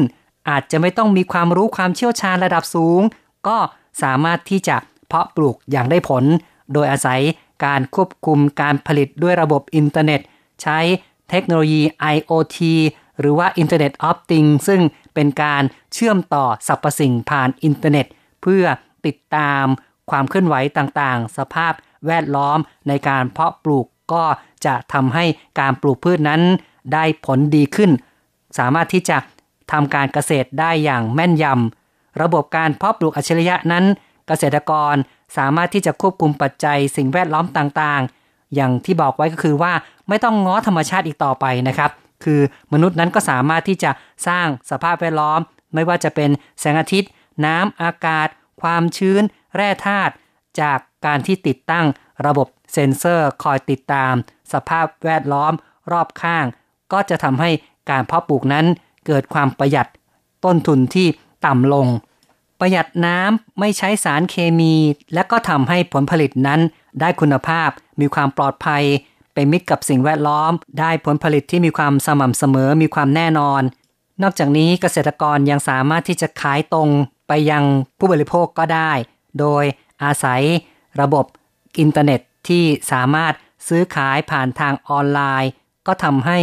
[0.50, 3.02] อาจจะไม่ต้องมีความรู้ความเชี่ยวชาญระดับสูง
[3.48, 3.58] ก็
[4.04, 4.78] สามารถที่จะ
[5.08, 6.24] เพาะปลูกอย่างได้ผล
[6.74, 7.22] โดยอาศัย
[7.66, 10.22] การควบคุมการผลิตด้วยระบบอินเทอร์เน็ต
[10.62, 10.80] ใช้
[11.30, 11.82] เทคโนโลยี
[12.16, 12.58] IoT
[13.20, 14.82] หรือว่า Internet of Things ซึ่ง
[15.14, 18.06] เป็นการเชื่อมต่อสรรพสิ่งผ่านอินเทอร์เน็ต
[18.42, 18.64] เพื่อ
[19.06, 19.66] ติดตาม
[20.10, 21.74] ความเคลื่อนไหวต่างๆ สภาพ
[22.08, 24.24] แวดล้อมในการเพาะปลูกก็
[24.66, 25.26] จะทำให้
[25.60, 26.42] การปลูกพืชนั้น
[26.94, 27.92] ได้ผลดีขึ้น
[28.58, 29.18] สามารถที่จะ
[29.72, 33.86] ทำการเกษตรได้อย่างแม่นยำระบบการเพาะปลูกอัจฉริยะนั้น
[34.28, 34.96] เกษตรกร
[35.38, 39.74] สามารถที่จะควบคุมปัจจัยสิ่งแวดล้อมต่างๆ อย่างที่บอกไว้ก็คือว่า
[40.10, 41.92] ไม่ต้องง้อธรรมชาติอีกต่อไปนะครับ
[42.24, 42.42] คือ
[42.74, 43.92] มนุษย์นั้นก็สามารถที่จะ
[44.28, 45.40] สร้างสภาพแวดล้อม
[45.74, 47.10] ไม่ว่าจะเป็นแสงอาทิตย์
[47.46, 48.28] น้ำอากาศ
[48.62, 49.24] ความชื้น
[49.56, 50.14] แร่ธาตุ
[50.62, 51.86] จากการที่ติดตั้ง
[52.26, 54.14] ระบบเซ็นเซอร์คอยติดตาม
[54.54, 55.54] สภาพแวดล้อม
[55.92, 56.46] รอบข้าง
[56.94, 57.50] ก็จะทำให้
[57.90, 58.66] การเพาะปลูกนั้น
[59.08, 59.88] เกิดความประหยัด
[60.46, 61.08] ต้นทุนที่
[61.46, 61.88] ต่ำลง
[62.60, 64.74] ประหยัดน้ำไม่ใช้สารเคมี
[65.14, 66.60] และก็ทำให้ผลผลิตนั้น
[67.00, 67.70] ได้คุณภาพ
[68.00, 68.84] มีความปลอดภัย
[69.34, 73.62] เป็นมิตรกับสิ่งแวดล้อม ได้ผลผลิตที่มีความสม่ำเสมอมีความแน่นอน
[74.22, 76.90] นอกจากนี้เกษตรกรยังสามารถที่จะขายตรง
[77.28, 77.64] ไปยัง
[78.00, 78.92] ผู้บริโภคก็ได้
[79.40, 79.64] โดย
[80.04, 80.42] อาศัย
[81.02, 81.26] ระบบ
[81.80, 83.34] อินเทอร์เน็ตที่สามารถ
[83.68, 85.52] ซื้อขายผ่านทางออนไลน์
[85.88, 86.40] ก็ทำให้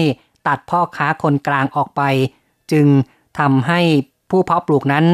[0.46, 2.02] ตัดพ่อค้าคนกลางออกไป
[2.72, 2.86] จึง
[3.38, 3.80] ทำให้
[4.30, 5.04] ผู้เพาะปลูกนั้น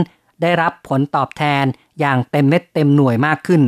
[0.42, 1.64] ได้รับผลตอบแทน
[2.00, 3.62] อย่างเต็มเม็ดเต็มหน่วยมากขึ้น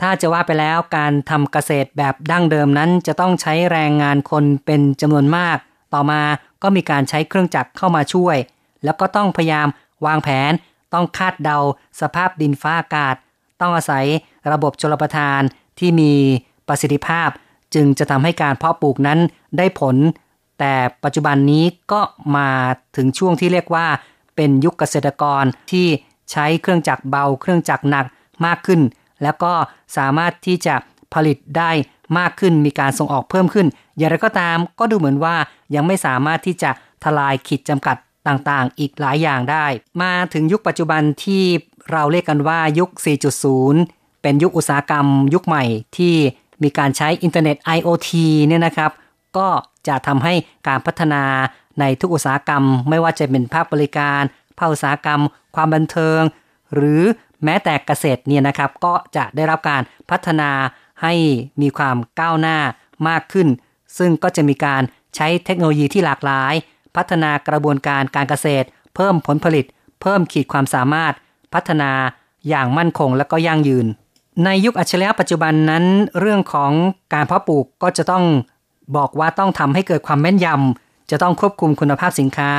[0.00, 5.56] ถ้าจะว่าไปแล้วการทำเกษตรแบบดั้งเดิมนั้น จะต้องใช้แรงงานคนเป็นจำนวนมาก
[5.94, 6.22] ต่อมา
[6.62, 8.36] ก็มีการใช้เครื่องจักรเข้ามาช่วย
[8.84, 9.68] แล้วก็ต้องพยายาม
[10.06, 10.52] วางแผน
[10.94, 11.58] ต้องคาดเดา
[12.00, 13.14] สภาพดินฟ้าอากาศ
[13.60, 14.06] ต้องอาศัย
[14.52, 15.40] ระบบชลประทาน
[15.78, 16.12] ที่มี
[16.68, 17.28] ประสิทธิภาพ
[17.74, 19.18] จึงจะทำให้การเพาะปลูกนั้น
[19.58, 19.96] ได้ผล
[20.58, 22.00] แต่ปัจจุบันนี้ก็
[22.36, 22.50] มา
[22.96, 23.86] ถึงช่วงที่เรียกว่า
[24.36, 25.86] เป็นยุคเกษตรกรที่
[26.30, 28.06] ใช้เครื่องจักรเบา เครื่องจักรหนัก
[28.46, 28.80] มากขึ้น
[29.22, 29.52] แล้วก็
[29.96, 30.74] สามารถที่จะ
[31.14, 31.70] ผลิตได้
[32.18, 33.66] มากขึ้นมีการส่งออกเพิ่มขึ้น
[33.96, 35.36] อย่างไรก็ตามก็ดูเหมือนว่า
[35.74, 36.70] ยังไม่สามารถที่จะ
[37.04, 37.96] ทลายขีดจำกัด
[38.28, 39.66] ต่างๆ อีกหลายอย่างได้
[40.02, 41.44] มาถึงยุคปัจจุบันที่
[41.92, 42.90] เราเรียกกันว่ายุค
[43.56, 45.64] 4.0 เป็นยุคอุตสาหกรรม ยุคใหม่
[45.96, 46.14] ที่
[46.62, 48.10] มีการใช้อินเทอร์เน็ต IoT
[48.46, 48.90] เนี่ยนะครับ
[49.36, 49.48] ก็
[49.88, 50.34] จะทำให้
[50.68, 51.22] การพัฒนา
[51.80, 54.22] ในทุกอุตสาหกรรม ไม่ว่าจะเป็นภาคบริการ
[54.58, 55.20] ภาคอุตสาหกรรม
[55.54, 56.20] ความบันเทิง
[56.74, 57.02] หรือ
[57.44, 60.50] แม้แต่เกษตรเนี่ยนะครับก็จะได้รับการพัฒนา
[61.02, 61.14] ให้
[61.60, 62.58] มีความก้าวหน้า
[63.08, 63.48] มากขึ้น
[63.98, 64.82] ซึ่งก็จะมีการ
[65.16, 66.54] ใช้เทคโนโลยีที่หลากหลาย
[66.96, 69.64] พัฒนากระบวนการการเกษตร เพิ่มผลผลิต
[70.02, 71.14] เพิ่มขีดความสามารถ
[71.54, 71.90] พัฒนา
[72.48, 73.86] อย่างมั่นคงและก็ยั่งยืน
[74.44, 75.84] ในยุคอัจฉริยะปัจจุบันนั้น
[76.20, 76.72] เรื่องของ
[77.14, 78.24] การเพาะปลูกก็จะต้อง
[78.96, 82.52] บอกว่าต้องทำให้เกิดความแม่นยำจะต้องควบคุมคุณภาพสินค้า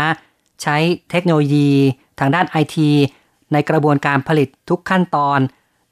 [0.62, 0.78] ใช้
[1.12, 1.70] เทคโนโลยี
[2.20, 2.90] ทางด้านไอที
[3.54, 5.40] ในกระบวนการผลิตทุกขั้นตอน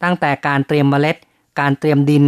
[0.03, 1.15] ตั้งแต่การเตรียมเมล็ด
[1.59, 2.23] การเตรียมดิน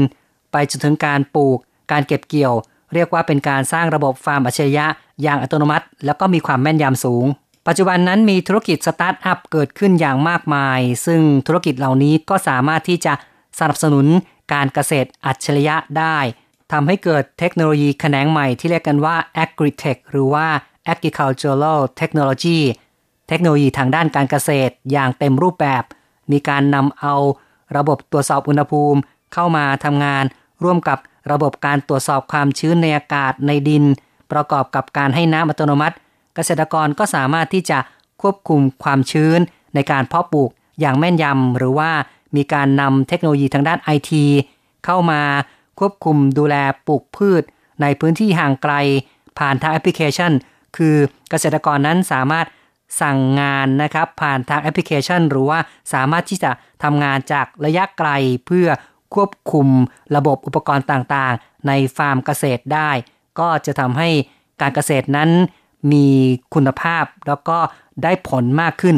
[0.52, 1.58] ไปจนถึงการปลูก
[1.92, 2.54] การเก็บเกี่ยว
[2.94, 4.86] เรียกว่าเป็นการสร้างระบบฟาร์มอัจฉริยะ
[5.22, 7.26] อย่างอัตโนมัติ แล้วก็มีความแม่นยำสูง
[7.68, 13.14] ปัจจุบันนั้นมีธุรกิจสตาร์ทอัพเกิดขึ้นอย่างมากมาย ซึ่งธุรกิจเหล่านี้ก็สามารถที่จะ
[13.60, 14.06] สนับสนุน
[14.54, 16.18] การเกษตรอัจฉริยะได้
[16.72, 20.48] ทำให้เกิดเทคโนโลยีแขนงใหม่ที่เรียกกันว่า Agritech หรือว่า
[20.94, 22.60] Agricultural Technology
[23.28, 25.84] เทคโนโลยีทางด้านการเกษตรอย่างเต็มรูปแบบ
[26.32, 27.16] มีการนำเอา
[27.78, 29.00] ระบบตรวจสอบอุณหภูมิ
[29.34, 30.24] เข้ามาทำงาน
[30.64, 30.98] ร่วมกับ
[31.32, 33.84] ระบบการตรวจสอบความชื้นในอากาศในดิน
[34.32, 35.96] ประกอบกับการให้น้ำอัตโนมัติ
[36.36, 37.80] เกษตรกรก็สามารถที่จะ
[38.22, 39.40] ควบคุมความชื้น
[39.76, 41.92] ในการเพาะปลูกอย่างแม่นยำหรือว่า
[42.36, 44.26] มีการนำเทคโนโลยีทางด้านไอที
[44.86, 45.22] เข้ามา
[45.80, 46.56] ควบคุมดูแล
[46.88, 47.44] ปลูกพืช
[47.82, 48.74] ในพื้นที่ห่างไกล
[49.40, 50.32] ผ่านทางแอปพลิเคชัน
[50.78, 50.96] คือ
[51.30, 52.46] เกษตรกรนั้นสามารถ
[53.02, 55.60] สั่งงานนะครับ ผ่านทางแอปพลิเคชัน หรือว่า
[55.94, 56.52] สามารถที่จะ
[56.84, 58.10] ทำงานจากระยะไกล
[58.46, 58.68] เพื่อ
[59.16, 59.68] ควบคุม
[60.16, 62.92] ระบบอุปกรณ์ต่างๆ ในฟาร์มเกษตรได้
[63.40, 64.10] ก็จะทำให้
[64.62, 65.30] การเกษตรนั้น
[65.92, 66.08] มี
[66.54, 67.58] คุณภาพแล้วก็
[68.04, 68.98] ได้ผลมากขึ้น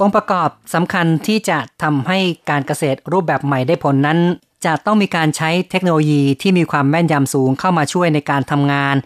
[0.00, 2.18] องค์ประกอบสำคัญที่จะทำให้
[2.50, 4.18] การเกษตรรูปแบบใหม่ได้ผลนั้น
[4.66, 8.96] จะต้องมีการใช้เทคโนโลยีที่มีความแม่นยำสูงเข้ามาช่วยในการทำงาน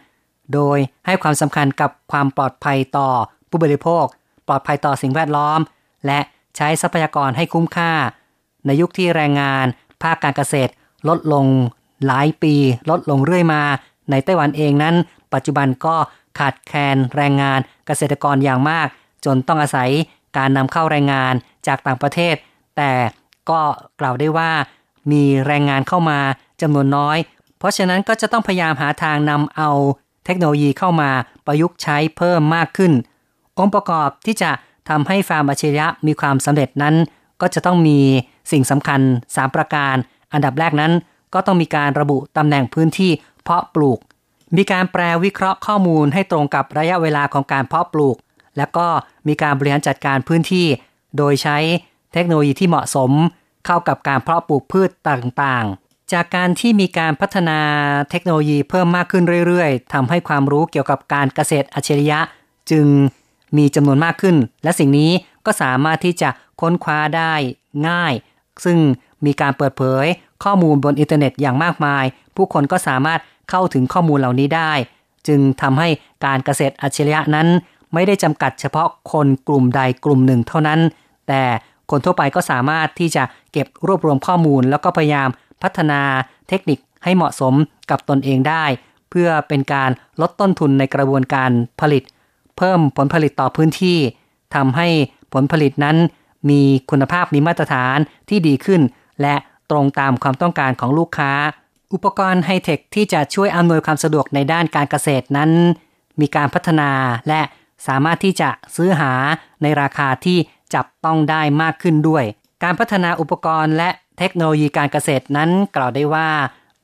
[0.55, 3.09] โดยให้ความสำคัญกับความปลอดภัยต่อ
[3.51, 4.05] ผู้บริโภค
[4.49, 5.61] ปลอดภัยต่อสิ่งแวดล้อม
[6.07, 6.21] และ
[6.57, 7.93] ใช้ทรัพยากรให้คุ้มค่า
[8.67, 9.67] ในยุคที่แรงงาน
[10.03, 10.73] ภาคการเกษตร
[11.09, 11.47] ลดลง
[12.07, 12.55] หลายปี
[12.91, 13.63] ลดลงเรื่อยมา
[14.11, 14.95] ในไต้หวันเองนั้น
[15.35, 15.97] ปัจจุบันก็
[16.39, 18.87] ขาดแคลนแรงงานเกษตรกรอย่างมาก
[19.25, 19.91] จนต้องอาศัย
[20.37, 21.35] การนำเข้าแรงงาน
[21.67, 22.35] จากต่างประเทศ
[22.77, 22.93] แต่
[23.51, 23.61] ก็
[24.01, 24.51] กล่าวได้ว่า
[25.13, 26.19] มีแรงงานเข้ามา
[26.61, 27.19] จำนวนน้อย
[27.59, 29.71] เพราะฉะนั้นก็จะต้องพยายามหาทางนำเอา
[30.27, 31.11] เทคโนโลยีเข้ามา
[31.47, 32.93] ประยุกต์ใช้เพิ่มมากขึ้น
[33.59, 34.51] องค์ประกอบที่จะ
[34.89, 36.95] ทำให้ฟาร์มอัจฉริยะมีความสำเร็จนั้น
[37.41, 37.99] ก็จะต้องมี
[38.53, 39.95] สิ่งสำคัญ 3 ประการ
[40.33, 40.93] อันดับแรกนั้น
[41.35, 43.11] ก็ต้องมีการระบุตำแหน่งพื้นที่
[43.43, 43.99] เพาะปลูก
[44.57, 48.17] มีการแปลวิเคราะห์ข้อมูลให้ตรงกับระยะเวลาของการเพาะปลูก
[48.59, 48.87] และก็
[49.29, 50.67] มีการบริหารจัดการพื้นที่
[51.17, 51.59] โดยใช้
[52.13, 53.11] เทคโนโลยีที่เหมาะสม
[53.67, 57.59] เข้ากับการเพาะปลูกพืชต่างๆ จากการที่มีการพัฒนา
[58.11, 62.21] เทคโนโลยีเพิ่มมากขึ้นเรื่อยๆทำให้ความรู้เกี่ยวกับการเกษตรอัจฉริยะ
[62.71, 62.87] จึง
[63.57, 65.11] มีจำนวนมากขึ้น และสิ่งนี้
[65.47, 66.29] ก็สามารถที่จะ
[66.61, 67.35] ค้นคว้าได้
[67.89, 68.13] ง่าย
[68.65, 68.79] ซึ่ง
[69.27, 70.07] มีการเปิดเผย
[70.45, 72.05] ข้อมูลบนอินเทอร์เน็ตอย่างมากมาย
[72.37, 74.73] ผู้คนก็สามารถเข้าถึงข้อมูลเหล่านี้ได้
[75.29, 75.89] จึงทำให้
[76.25, 77.49] การเกษตรอัจฉริยะนั้น
[77.95, 80.81] ไม่ได้จำกัดเฉพาะคนกลุ่มใดกลุ่มหนึ่งเท่านั้น
[81.29, 81.43] แต่
[81.91, 85.29] คนทั่วไปก็สามารถที่จะเก็บรวบรวมข้อมูล แล้วก็พยายาม
[85.63, 86.01] พัฒนา
[86.49, 87.55] เทคนิคให้เหมาะสม
[87.91, 88.65] กับตนเองได้
[89.11, 92.03] เพื่อเป็นการลดต้นทุนในกระบวนการผลิต
[92.59, 93.99] เพิ่มผลผลิตต่อพื้นที่
[94.55, 94.89] ทำให้
[95.33, 95.97] ผลผลิตนั้น
[96.51, 97.97] มีคุณภาพมีมาตรฐาน
[98.29, 98.81] ที่ดีขึ้น
[99.23, 99.35] และ
[99.71, 101.33] ตรงตามความต้องการของลูกค้า
[101.93, 105.51] อุปกรณ์ไฮเทคที่จะช่วยอำนวยความสะดวกในด้านการเกษตรนั้น
[106.21, 106.91] มีการพัฒนา
[107.29, 107.41] และ
[107.87, 109.13] สามารถที่จะซื้อหา
[109.63, 110.39] ในราคาที่
[110.75, 112.25] จับต้องได้มากขึ้นด้วย
[112.63, 116.29] การพัฒนาอุปกรณ์และเทคโนโลยีการเกษตรนั้นกล่าวได้ว่า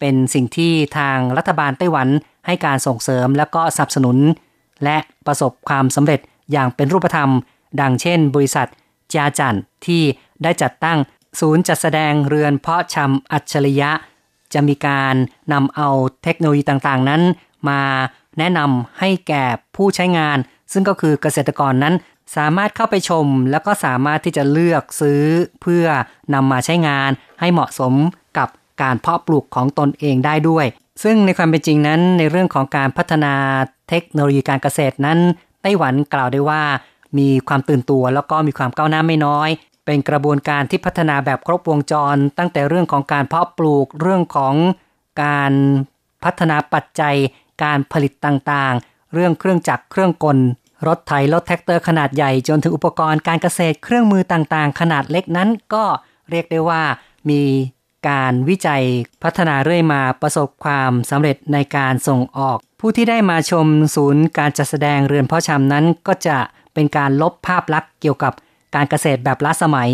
[0.01, 2.09] เป็นสิ่งที่ทางรัฐบาลไต้หวัน
[2.47, 4.19] ให้การส่งเสริมและก็สนับสนุน
[4.85, 6.21] และประสบความสำเร็จ
[6.53, 7.31] อย่างเป็นรูปธรรม
[7.81, 8.69] ดังเช่น บริษัท
[9.15, 10.03] จาจันที่
[10.43, 10.99] ได้จัดตั้ง
[11.41, 13.91] ศูนย์จัดแสดงเรือนเพาะชำอัจฉริยะ
[14.55, 15.15] จะมีการ
[15.53, 15.89] นำเอา
[16.23, 17.23] เทคโนโลยีต่างๆนั้น
[17.69, 17.83] มา
[18.39, 19.45] แนะนำให้แก่
[19.77, 20.39] ผู้ใช้งาน
[20.73, 21.95] ซึ่งก็คือเกษตรกรนั้น
[22.37, 25.23] สามารถเข้าไปชม แล้วก็สามารถที่จะเลือกซื้อ
[25.63, 25.87] เพื่อ
[26.35, 27.95] นำมาใช้งานให้เหมาะสม
[28.39, 28.49] กับ
[28.83, 30.67] การเพาะปลูกของตนเองได้ด้วย
[31.03, 33.35] ซึ่งในความเป็นจริงนั้นในเรื่องของการพัฒนา
[33.89, 35.19] เทคโนโลยีการเกษตรนั้น
[35.63, 36.63] ไต้หวันกล่าวได้ว่า
[37.19, 39.49] มีความตื่นตัวแล้วก็มีความก้าวหน้าไม่น้อย
[39.85, 44.55] เป็นกระบวนการที่พัฒนาแบบครบวงจร ตั้งแต่เรื่องของการเพาะปลูกเรื่องของ
[45.23, 45.53] การ
[46.25, 47.17] พัฒนาปัจจัย
[47.63, 50.39] การผลิตต่างๆ เรื่องเครื่องจักรเครื่องกล
[50.87, 55.85] รถไถรถแทรกเตอร์ขนาดใหญ่จนถึงอุปกรณ์การเกษตรเครื่องมือต่างๆ ขนาดเล็กนั้นก็
[56.31, 56.83] เรียกได้ว่า
[57.31, 57.43] มี
[58.09, 58.83] การวิจัย
[59.23, 66.39] พัฒนาเรื่อยมาประสบความสำเร็จในการส่งออก ผู้ที่ได้มาชมศูนย์การจัดแสดงเรือนพาะชำนั้น ก็จะ
[66.75, 68.33] เป็นการลบภาพลักษณ์เกี่ยวกับ
[68.75, 69.91] การเกษตรแบบล้าสมัย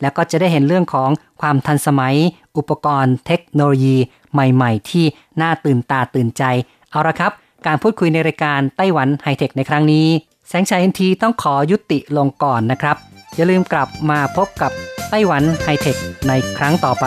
[0.00, 2.16] แล้วก็จะได้เห็นเรื่องของความทันสมัย
[2.56, 3.96] อุปกรณ์เทคโนโลยี
[4.32, 5.04] ใหม่ๆ ที่
[5.40, 6.42] น่าตื่นตาตื่นใจ
[6.90, 7.32] เอาละครับ
[7.66, 10.06] การพูดคุยในรายการไต้หวันไฮเทคในครั้งนี้
[10.52, 12.96] แสงชัยเอ็นทีต้องขอยุติลงก่อนนะครับ
[13.36, 14.72] อย่าลืมกลับมาพบกับ
[15.10, 15.96] ไต้หวันไฮเทค
[16.28, 17.06] ในครั้งต่อไป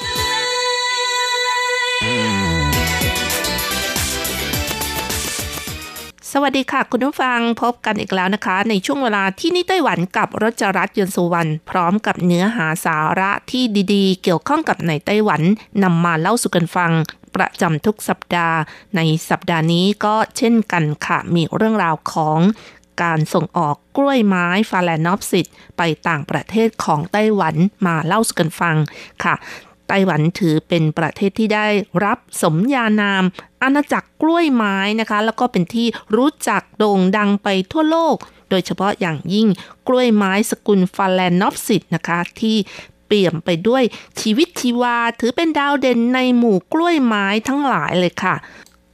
[6.35, 13.63] สวัสดีค่ะ คุณผู้ฟังพบกันอีกแล้วนะคะ ในช่วงเวลาที่นี่ไต้หวันกับรจรัสยนสุวรรณพร้อมกับเนื้อหาสาระที่
[13.93, 15.41] ดีๆ เกี่ยวข้องกับในไต้หวัน
[15.83, 16.91] นำมาเล่าสู่กันฟัง
[17.35, 18.57] ประจำทุกสัปดาห์
[18.95, 22.39] ในสัปดาห์นี้ก็เช่นกันค่ะ มีเรื่องราวของ
[23.03, 28.75] การส่งออกกล้วยไม้ฟาแลนอฟซิตไปต่างประเทศของไต้หวันมาเล่าสู่กันฟัง
[29.23, 29.35] ค่ะ
[29.93, 31.67] ไต้หวันถือเป็นประเทศที่ได้
[32.05, 33.23] รับสมญานาม
[33.61, 38.15] อาณาจักรกล้วยไม้นะคะ แล้วก็เป็นที่รู้จักโด่งดังไปทั่วโลก
[38.49, 39.47] โดยเฉพาะอย่างยิ่ง
[39.87, 42.57] กล้วยไม้สกุล Phalaenopsis นะคะที่
[43.05, 43.83] เปี่ยมไปด้วย
[44.21, 48.35] ชีวิตชีวาถือเป็นดาวเด่นในหมู่กล้วยไม้ทั้งหลายเลยค่ะ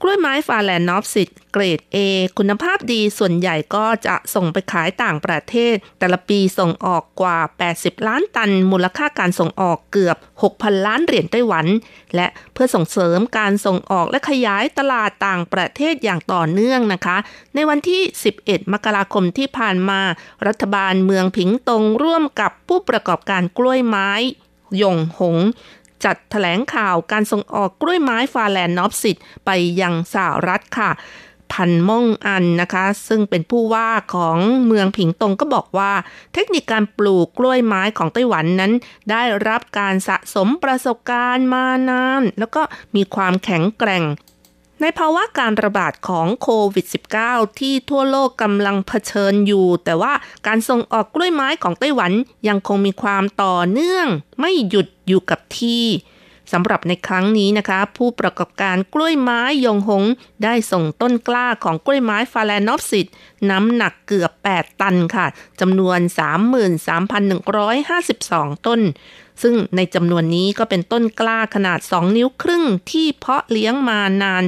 [0.01, 1.97] กล้วยไม้ Phalaenopsis เกรด A
[2.37, 7.37] คุณภาพดีส่วนใหญ่ก็จะส่งไปขายต่างประเทศ แต่ละปีส่งออกกว่า
[7.73, 10.17] 80 ล้านตัน มูลค่าการส่งออกเกือบ
[10.51, 11.65] 6,000 ล้านเหรียญไต้หวัน
[12.15, 17.17] และเพื่อส่งเสริมการส่งออกและขยายตลาดต่างประเทศอย่างต่อเนื่องนะคะ
[17.55, 18.01] ในวันที่
[18.37, 20.01] 11 มกราคมที่ผ่านมา
[20.47, 24.11] รัฐบาลเมืองผิงตงร่วมกับผู้ประกอบการกล้วยไม้
[24.81, 25.37] ยงหง
[26.05, 29.49] จัดถแถลงข่าวการส่งออกกล้วยไม้ฟาแลนนอฟสิตไป
[29.81, 30.91] ยังสหรัฐค่ะ
[31.53, 35.91] พันม่องอันนะคะ ซึ่งเป็นผู้ว่าของเมืองผิงตงก็บอกว่า
[36.33, 38.71] เทคนิคการปลูกกล้วยไม้ของไต้หวันนั้น
[39.11, 42.61] ได้รับการสะสมประสบการณ์มานาน แล้วก็
[42.95, 44.03] มีความแข็งแกร่ง
[44.81, 46.85] ในภาวะการระบาดของโควิด
[47.21, 50.13] -19 ที่ทั่วโลกกำลังเผชิญอยู่ แต่ว่า
[50.47, 52.11] การส่งออกกล้วยไม้ของไต้หวัน
[52.47, 54.07] ยังคงมีความต่อเนื่อง
[54.39, 55.85] ไม่หยุดอยู่กับที่
[56.51, 60.03] สำหรับในครั้งนี้นะคะ ผู้ประกอบการกล้วยไม้ยงหง
[60.43, 63.07] ได้ส่งต้นกล้าของกล้วยไม้ Phalaenopsis
[63.49, 65.27] น้ำหนักเกือบ 8 ตันค่ะ
[65.61, 65.99] จำนวน
[66.87, 68.81] 33,152 ต้น
[69.43, 74.43] ซึ่งในจำนวนนี้ก็เป็นต้นกล้าขนาด 2 นิ้วครึ่งที่เพาะเลี้ยงมานาน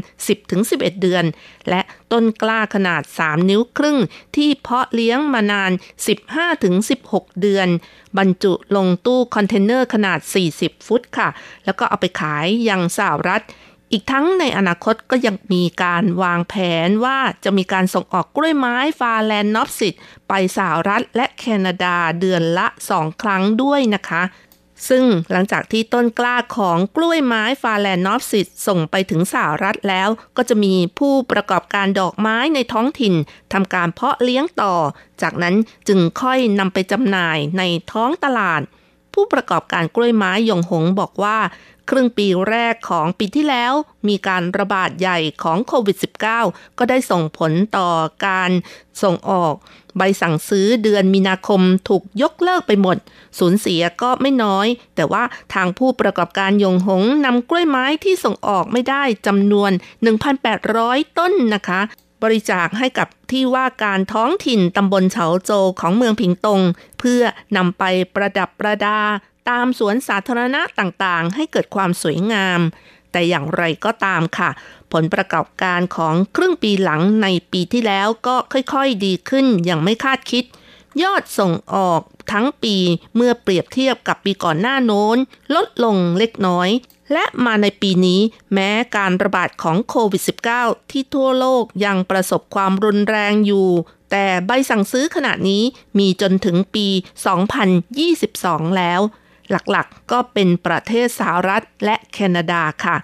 [0.47, 1.25] 10-11 เดือน
[1.69, 3.97] และต้นกล้าขนาด 3 นิ้วครึ่ง
[4.36, 5.71] ที่เพาะเลี้ยงมานาน
[6.56, 7.67] 15-16 เดือน
[8.17, 10.19] บรรจุลงตู้คอนเทนเนอร์ขนาด
[10.56, 11.30] 40 ฟุตค่ะ
[11.65, 13.43] แล้วก็เอาไปขายยังสหรัฐ
[13.91, 16.56] อีกทั้งในอนาคตก็ยังมีการวางแผ
[16.88, 19.95] นว่าจะมีการส่งออกกล้วยไม้ Phalaenopsis
[20.28, 24.23] ไปสหรัฐและแคนาดาเดือนละ 2 ครั้งด้วยนะคะ
[24.89, 33.13] ซึ่งหลังจากที่ต้นกล้าของกล้วยไม้ Phalaenopsis ส่งไปถึงสหรัฐแล้ว ก็จะมีผู้ประกอบการดอกไม้ในท้องถิ่น
[33.54, 34.75] ทำการเพาะเลี้ยงต่อ
[35.21, 35.56] จากนั้น
[35.88, 38.62] จึงค่อยนำไปจำหน่ายในท้องตลาด
[39.13, 41.38] ผู้ประกอบการกล้วยไม้ยงหงบอกว่า
[41.89, 43.73] ครึ่งปีแรกของปีที่แล้ว
[44.08, 45.97] มีการระบาดใหญ่ของโควิด
[46.38, 47.89] -19 ก็ได้ส่งผลต่อ
[48.28, 48.52] การ
[49.04, 49.54] ส่งออก
[49.97, 52.97] ใบสั่งซื้อเดือนมีนาคมถูกยกเลิกไปหมด
[53.39, 55.23] สูญเสียก็ไม่น้อย แต่ว่า
[55.54, 59.71] ทางผู้ประกอบการยงหงนำกล้วยไม้ที่ส่งออกไม่ได้จำนวน
[60.49, 61.82] 1,800 ต้นนะคะ
[62.23, 66.62] บริจาคให้กับที่ว่าการท้องถิ่นตำบลเฉาโจของเมืองผิงตง
[66.99, 67.21] เพื่อ
[67.58, 67.84] นำไป
[68.15, 68.99] ประดับประดา
[69.49, 72.60] ตามสวนสาธารณะต่างๆ ให้เกิดความสวยงาม
[73.12, 74.49] แต่อย่างไรก็ตามค่ะ
[74.91, 80.45] ผลประกอบการของครึ่งปีหลังในปีที่แล้วก็ค่อยๆดีขึ้นอย่างไม่คาดคิด
[81.04, 82.75] ยอดส่งออกทั้งปี
[83.15, 85.17] เมื่อเปรียบเทียบกับปีก่อนหน้าโน้น
[85.56, 86.69] ลดลงเล็กน้อย
[87.13, 88.21] และมาในปีนี้
[88.54, 90.23] แม้การระบาดของโควิด
[90.56, 93.69] -19 ที่ทั่วโลกยังประสบความรุนแรงอยู่
[94.12, 95.63] แต่ใบสั่งซื้อขณะนี้
[95.99, 96.88] มีจนถึงปี
[98.21, 99.01] 2022 แล้ว
[99.52, 102.95] หลักๆก็เป็นประเทศสหรัฐและแคนาดาค่ะ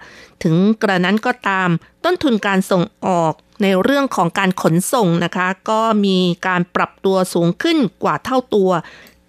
[0.42, 1.68] ถึงกระนั้นก็ตาม
[2.04, 3.32] ต้นทุนการส่งออก
[3.62, 8.70] ในเรื่องของการขนส่งนะคะ ก็มีการปรับตัวสูงขึ้นกว่าเท่าตัว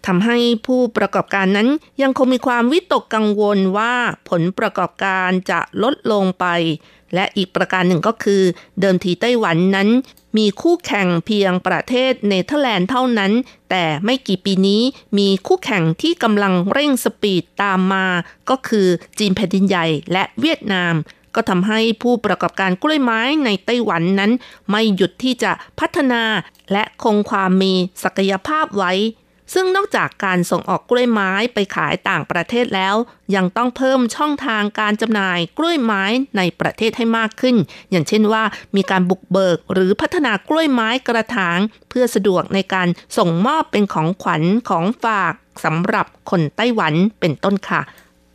[0.08, 0.38] ทำให้
[0.68, 1.68] ผู้ประกอบการนั้น
[2.02, 3.94] ยังคงมีความวิตกกังวลว่า
[4.30, 6.46] ผลประกอบการจะลดลงไป
[7.14, 8.42] และอีกประการหนึ่งก็คือ
[8.80, 9.90] เดิมทีไต้หวันนั้น
[10.38, 13.32] มีคู่แข่งเพียงประเทศเนเธอร์แลนด์เท่านั้น
[13.70, 14.82] แต่ไม่กี่ปีนี้
[15.18, 18.06] มีคู่แข่งที่กำลังเร่ง speed ตามมา
[18.50, 18.88] ก็คือ
[19.20, 20.94] จีนแผ่นดินใหญ่และเวียดนาม
[21.36, 24.32] ก็ทำให้ผู้ประกอบการกล้วยไม้ในไต้หวันนั้น
[24.72, 26.24] ไม่หยุดที่จะพัฒนา
[26.72, 28.94] และคงความมีศักยภาพไว้
[29.54, 32.96] ซึ่งนอกจากการส่งออกกล้วยไม้ไปขายต่างประเทศแล้ว
[33.36, 36.04] ยังต้องเพิ่มช่องทางการจำหน่ายกล้วยไม้
[36.38, 37.56] ในประเทศให้มากขึ้น
[37.92, 38.44] อย่างเช่นว่า
[38.76, 42.88] มีการบุกเบิกหรือพัฒนากล้วยไม้กระถาง เพื่อสะดวกในการ
[43.18, 45.34] ส่งมอบเป็นของขวัญของฝาก
[45.64, 47.82] สำหรับคนไต้หวันเป็นต้นค่ะ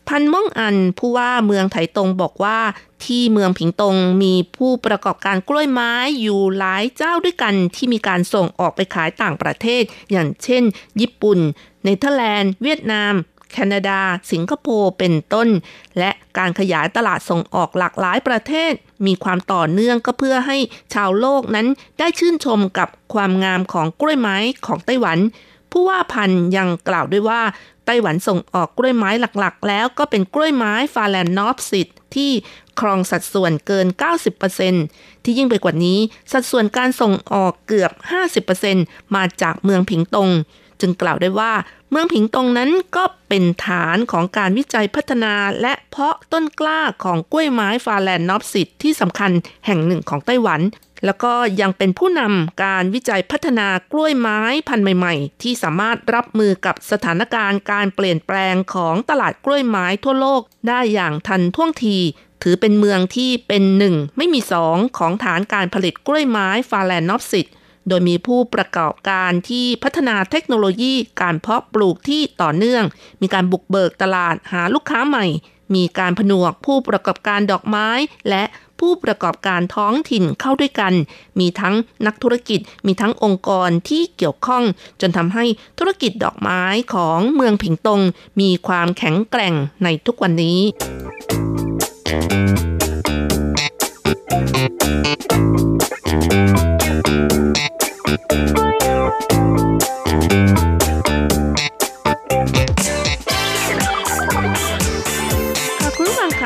[0.07, 2.59] พันม่องอันผู้ว่าเมืองไถตงบอกว่า
[3.05, 5.91] ที่เมืองผิงตงมีผู้ประกอบการกล้วยไม้
[6.21, 10.63] อยู่หลายเจ้าด้วยกันที่มีการส่งออกไปขายต่างประเทศ อย่างเช่น
[11.01, 11.39] ญี่ปุ่น
[11.83, 13.13] เนเธอร์แลนด์ เวียดนาม
[13.51, 13.99] แคนาดา
[14.31, 15.49] สิงคโปร์เป็นต้น
[15.99, 18.73] และการขยายตลาดส่งออกหลากหลายประเทศ
[19.05, 20.57] มีความต่อเนื่องก็เพื่อให้
[20.93, 21.67] ชาวโลกนั้น
[21.99, 25.19] ได้ชื่นชมกับความงามของกล้วยไม้ของไต้หวัน
[25.73, 27.41] ผู้ว่าพันยังกล่าวด้วยว่า
[27.85, 29.09] ไต้หวันส่งออกกล้วยไม้
[29.39, 32.31] หลักๆ แล้วก็เป็นกล้วยไม้ Phalaenopsis ที่
[32.79, 33.87] ครองสัดส่วนเกิน
[34.55, 35.99] 90%ที่ยิ่งไปกว่านี้
[36.31, 37.91] สัดส่วนการส่งออกเกือบ
[38.53, 40.29] 50%มาจากเมืองผิงตง
[40.81, 41.53] จึงกล่าวได้ว่า
[41.91, 49.31] เมืองผิงตงนั้นก็เป็นฐานของการวิจัยพัฒนาและเพาะต้นกล้าของกล้วยไม้ฟาแลนนอฟซิตที่สำคัญ
[49.65, 50.61] แห่งหนึ่งของไต้หวัน
[51.05, 61.97] แล้วก็ยังเป็นผู้นำการวิจัยพัฒนากล้วยไม้พันธุ์ใหม่ ๆ ที่สามารถรับมือกับสถานการณ์การเปลี่ยนแปลงของตลาดกล้วยไม้ทั่วโลกได้อย่างทันท่วงที
[62.43, 67.47] ถือเป็นเมืองที่เป็นหนึ่งไม่มีสองของฐานการผลิตกล้วยไม้ฟาแลนนอฟซิต
[67.87, 72.83] โดยมีผู้ประกอบการที่พัฒนาเทคโนโลยีการเพาะปลูกที่ต่อเนื่อง
[73.21, 75.25] มีการบุกเบิกตลาดหาลูกค้าใหม่
[75.75, 77.87] มีการผนวกผู้ประกอบการดอกไม้
[78.29, 78.43] และ
[78.87, 80.93] ผู้ประกอบการท้องถิ่นเข้าด้วยกัน
[81.39, 81.75] มีทั้ง
[82.05, 84.63] นักธุรกิจ มีทั้งองค์กรที่เกี่ยวข้อง
[85.01, 85.45] จนทำให้
[85.79, 86.63] ธุรกิจดอกไม้
[86.93, 88.01] ของเมืองผิงตง
[88.39, 89.53] มีความแข็งแกร่ง
[89.83, 90.59] ในทุกวันนี้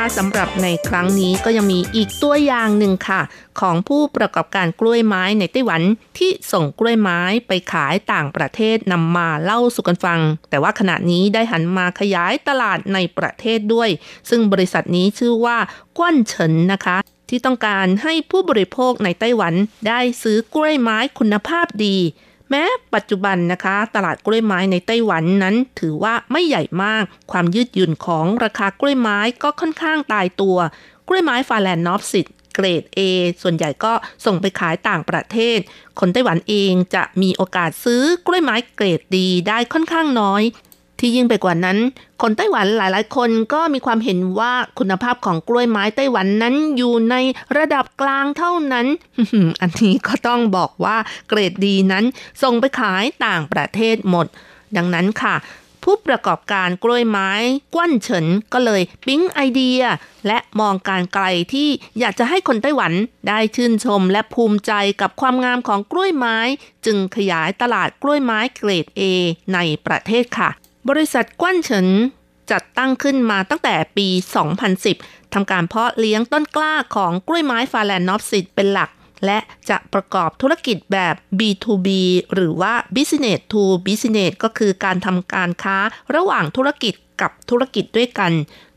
[0.07, 3.21] สำหรับในครั้งนี้ก็ยังมีอีกตัวอย่างหนึ่งค่ะ
[3.59, 5.81] ของผู้ประกอบการกล้วยไม้ในไต้หวัน
[6.17, 13.89] ที่ส่งกล้วยไม้ไปขายต่างประเทศนำมาเล่าสู่กันฟัง แต่ว่าขณะนี้ได้หันมาขยายตลาดในประเทศด้วย
[14.29, 15.57] ซึ่งบริษัทนี้ชื่อว่า
[15.97, 16.97] กวนเฉินนะคะ
[17.29, 19.53] ที่ต้องการให้ผู้บริโภคในไต้หวัน
[19.87, 21.97] ได้ซื้อกล้วยไม้คุณภาพดี
[22.49, 22.63] แม้
[22.95, 30.57] ปัจจุบันนะคะ ตลาดกล้วยไม้ในไต้หวันนั้นถือว่าไม่ใหญ่มาก ความยืดหยุ่นของราคากล้วยไม้ก็ค่อนข้างตายตัว
[31.07, 32.99] กล้วยไม้ฟาแลนนอฟซิตเกรด A
[33.41, 33.93] ส่วนใหญ่ก็
[34.25, 35.59] ส่งไปขายต่างประเทศ
[35.99, 40.43] คนไต้หวันเองจะมีโอกาสซื้อกล้วยไม้เกรดดีได้ค่อนข้างน้อย
[40.99, 41.77] ที่ยิ่งไปกว่านั้น
[42.21, 47.15] คนไต้หวันหลายๆ คนก็มีความเห็นว่าคุณภาพของกล้วยไม้ไต้หวันนั้นอยู่ใน
[47.57, 48.87] ระดับกลางเท่านั้น
[49.61, 50.97] อันนี้ก็ต้องบอกว่า
[51.29, 52.05] เกรดดีนั้น
[52.41, 54.27] ส่งไปขายต่างประเทศหมด
[54.77, 55.35] ดังนั้นค่ะ
[55.83, 57.31] ผู้ประกอบการกล้วยไม้
[57.75, 59.81] กว้นเฉินก็เลยปิ๊งไอเดีย
[60.27, 61.69] และมองการไกลที่
[61.99, 62.93] อยากจะให้คนไต้หวัน
[63.27, 64.71] ได้ชื่นชมและภูมิใจ
[65.01, 66.37] กับความงามของกล้วยไม้
[66.85, 69.01] จึงขยายตลาดกล้วยไม้เกรด A
[69.53, 70.49] ในประเทศค่ะ
[70.89, 71.87] บริษัทกว้นเฉิน
[72.51, 74.07] จัดตั้งขึ้นมาตั้งแต่ปี
[74.71, 78.89] 2010 ทำการเพาะเลี้ยงต้นกล้าของกล้วยไม้ฟาแลนนอฟซิตเป็นหลัก
[79.25, 81.87] และจะประกอบธุรกิจแบบ B2B
[82.33, 85.77] หรือว่า Business to Business ก็คือการทำการค้า
[86.15, 88.31] ระหว่างธุรกิจกับธุรกิจด้วยกัน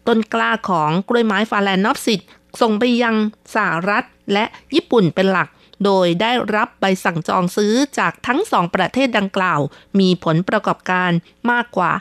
[0.08, 2.20] ต้นกล้าของกล้วยไม้ Phalaenopsis
[2.60, 3.16] ส่งไปยัง
[3.54, 4.44] สหรัฐและ
[4.74, 5.48] ญี่ปุ่นเป็นหลัก
[5.84, 9.60] โดยได้รับใบสั่งจองซื้อจากทั้งสองประเทศดังกล่าว
[10.00, 11.10] มีผลประกอบการ
[11.50, 11.92] มากกว่า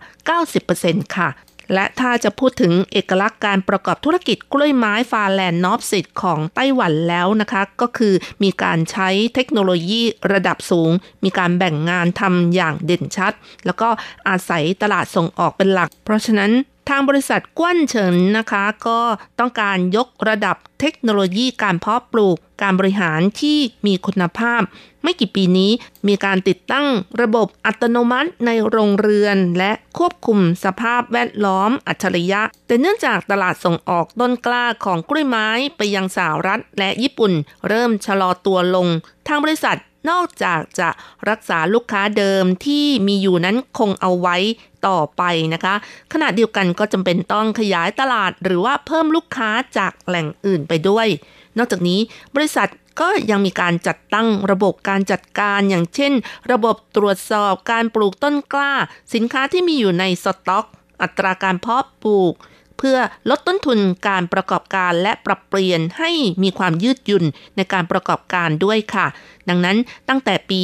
[0.53, 1.29] 90%ค่ะ
[1.73, 8.13] และถ้าจะพูดถึงเอกลักษณ์การประกอบธุรกิจกล้วยไม้ Phalaenopsis ของไต้หวันแล้วนะคะ ก็คือ
[8.43, 10.01] มีการใช้เทคโนโลยี
[10.31, 10.91] ระดับสูง
[11.23, 13.33] มีการแบ่งงานทำอย่างเด่นชัด
[13.65, 13.89] แล้วก็
[14.29, 16.51] อาศัยตลาดส่งออกเป็นหลัก เพราะฉะนั้น
[16.89, 18.99] ทางบริษัทกวนเฉินนะคะ ก็
[19.39, 24.61] ต้องการยกระดับเทคโนโลยีการเพาะปลูกการบริหารที่มีคุณภาพ
[25.03, 25.71] ไม่กี่ปีนี้
[26.07, 26.87] มีการติดตั้ง
[27.21, 37.31] ระบบอัตโนมัติในโรงเรือน และควบคุมสภาพแวดล้อมอัจฉริยะ แต่เนื่องจากตลาดส่งออกต้นกล้าของกล้วยไม้ไปยังสหรัฐและญี่ปุ่น
[37.67, 38.87] เริ่มชะลอตัวลง
[39.27, 39.77] ทางบริษัท
[40.09, 40.89] นอกจากจะ
[41.29, 44.37] รักษาลูกค้าเดิมที่มีอยู่นั้นคงเอาไว้
[44.87, 45.23] ต่อไป
[45.53, 45.75] นะคะ
[46.13, 51.07] ขณะเดียวกันก็จำเป็นต้องขยายตลาด หรือว่าเพิ่มลูกค้าจากแหล่งอื่นไปด้วย
[51.57, 51.99] นอกจากนี้
[52.35, 52.69] บริษัท
[52.99, 56.13] ก็ยังมีการจัดตั้งระบบการจัดการอย่างเช่น
[56.51, 58.73] ระบบตรวจสอบการปลูกต้นกล้า
[59.13, 60.65] สินค้าที่มีอยู่ในสต็อก
[61.01, 62.33] อัตราการเพาะปลูก
[62.79, 62.97] เพื่อ
[63.29, 66.11] ลดต้นทุนการประกอบการและปรับเปลี่ยนให้
[66.43, 67.25] มีความยืดหยุ่น
[67.55, 69.07] ในการประกอบการด้วยค่ะ
[69.49, 69.77] ดังนั้น
[70.09, 70.61] ตั้งแต่ปี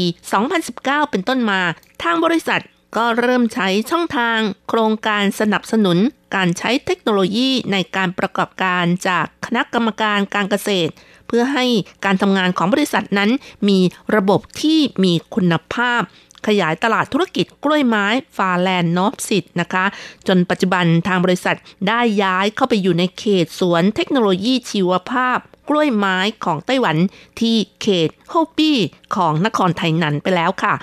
[0.54, 1.60] 2019 เป็นต้นมา
[2.04, 2.62] ทางบริษัท
[2.98, 4.40] ก็เริ่มใช้ช่องทาง
[4.70, 5.98] โครงการสนับสนุน
[6.36, 10.92] การใช้เทคโนโลยีในการประกอบการจากคณะกรรมการการเกษตร
[11.28, 11.66] เพื่อให้
[12.06, 13.32] การทำงานของบริษัทนั้น
[13.68, 13.80] มี
[14.16, 16.02] ระบบที่มีคุณภาพ
[16.48, 18.06] ขยายตลาดธุรกิจกล้วยไม้
[18.38, 19.86] Phalaenopsis นะคะ
[20.28, 25.38] จนปัจจุบันทางบริษัทได้ย้ายเข้าไปอยู่ในเขตสวนเทคโนโลยีชีวภาพ
[25.70, 26.98] กล้วยไม้ของไต้หวัน
[27.40, 28.78] ที่เขตโฮ่วปี้
[29.16, 30.74] ของนครไถหนันไปแล้วค่ะ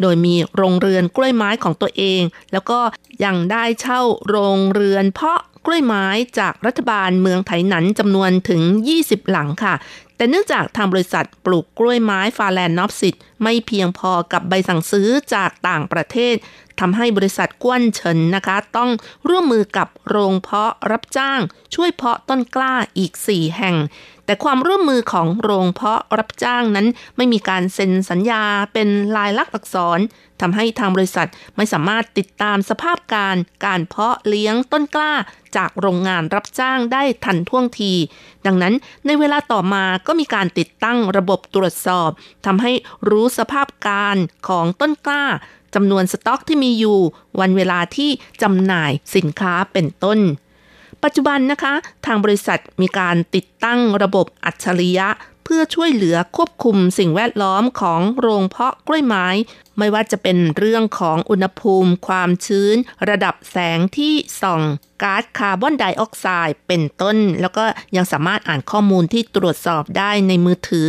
[0.00, 2.80] โดยมีโรงเรือนกล้วยไม้ของตัวเอง แล้วก็
[3.24, 6.06] ยังได้เช่าโรงเรือนเพาะกล้วยไม้
[6.38, 8.62] จากรัฐบาลเมืองไถหนันจำนวนถึง
[8.98, 9.74] 20 หลังค่ะ
[10.20, 16.34] แต่เนื่องจากทางบริษัทปลูกกล้วยไม้ Phalaenopsisไม่เพียงพอกับใบสั่งซื้อจากต่างประเทศ
[16.80, 18.90] ทำให้บริษัทกวนเฉินนะคะ ต้อง
[19.28, 21.40] ร่วมมือกับโรงเพาะรับจ้าง
[21.74, 23.76] ช่วยเพาะต้นกล้าอีก 4 แห่ง
[24.24, 29.98] แต่ความร่วมมือของโรงเพาะรับจ้างนั้น ไม่มีการเซ็นสัญญาเป็นลายลักษณ์อักษร
[30.40, 35.12] ทำให้ทางบริษัทไม่สามารถติดตามสภาพการการเพาะเลี้ยงต้นกล้า
[35.56, 37.92] จากโรงงานรับจ้างได้ทันท่วงที
[38.46, 38.74] ดังนั้น
[39.06, 42.10] ในเวลาต่อมาก็มีการติดตั้งระบบตรวจสอบ
[42.46, 42.72] ทำให้
[43.08, 44.16] รู้สภาพการ
[44.48, 45.24] ของต้นกล้า
[45.74, 46.98] จำนวนสต็อกที่มีอยู่
[47.40, 48.10] วันเวลาที่
[48.42, 50.18] จำหน่ายสินค้าเป็นต้น
[51.02, 51.74] ปัจจุบันนะคะ
[52.06, 55.08] ทางบริษัทมีการติดตั้งระบบอัจฉริยะ
[55.44, 59.26] เพื่อช่วยเหลือควบคุมสิ่งแวดล้อมของโรงเพาะกล้วยไม้
[59.78, 62.76] ไม่ว่าจะเป็นเรื่องของอุณหภูมิ ความชื้น
[63.08, 64.62] ระดับแสงที่ส่อง
[65.02, 67.64] ก๊าซคาร์บอนไดออกไซด์เป็นต้น แล้วก็
[67.96, 70.88] ยังสามารถอ่านข้อมูลที่ตรวจสอบได้ในมือถือ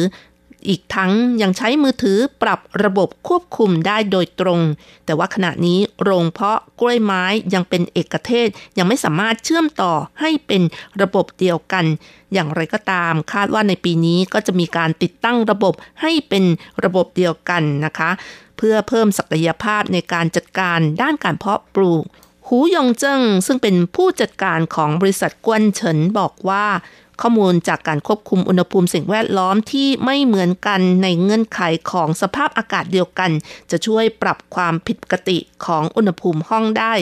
[0.68, 4.62] อีกทั้งยังใช้มือถือปรับระบบควบคุมได้โดยตรง
[5.05, 10.62] แต่ว่าขณะนี้โรงเพาะกล้วยไม้ยังเป็นเอกเทศยังไม่สามารถเชื่อมต่อให้เป็น
[11.01, 11.86] ระบบเดียวกัน
[12.34, 16.43] อย่างไรก็ตามคาดว่าในปีนี้ก็จะมีการติดตั้งระบบให้เป็น
[16.84, 18.12] ระบบเดียวกันนะคะ
[18.57, 22.03] เพื่อเพิ่มศักยภาพในการจัดการด้านการเพาะปลูก
[22.47, 26.66] หูยงเจิ้งซึ่งเป็นผู้จัดการของบริษัทกวนเฉินบอกว่า
[27.22, 33.32] ข้อมูลจากการควบคุมอุณหภูมิสิ่งแวดล้อมที่ไม่เหมือนกันในเงื่อนไขของสภาพอากาศเดียวกัน
[33.72, 36.95] จะช่วยปรับความผิดปกติของอุณหภูมิห้องได้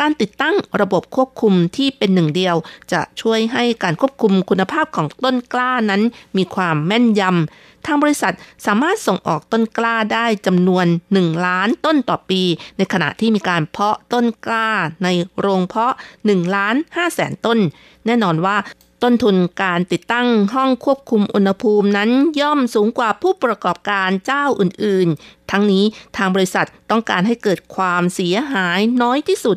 [0.00, 2.56] การติดตั้งระบบควบคุมที่เป็นหนึ่งเดียว
[2.92, 6.02] จะช่วยให้การควบคุมคุณภาพของต้นกล้านั้น
[6.36, 8.34] มีความแม่นยำ ทางบริษัท
[8.66, 10.86] สามารถส่งออกต้นกล้าได้จำนวน
[11.16, 12.42] 1 ล้านต้นต่อปี
[12.76, 14.68] ในขณะที่มีการเพาะต้นกล้า
[15.04, 15.08] ใน
[15.38, 15.94] โรงเพาะ
[16.24, 17.58] 1ล้าน5แสนต้น
[18.06, 18.56] แน่นอนว่า
[19.04, 25.84] ต้นทุนการติดตั้งห้องควบคุมอุณหภูมินั้นย่อมสูงกว่าผู้ประกอบการเจ้าอื่น ๆ ทั้งนี้
[26.16, 29.56] ทางบริษัทต้องการให้เกิดความเสียหายน้อยที่สุด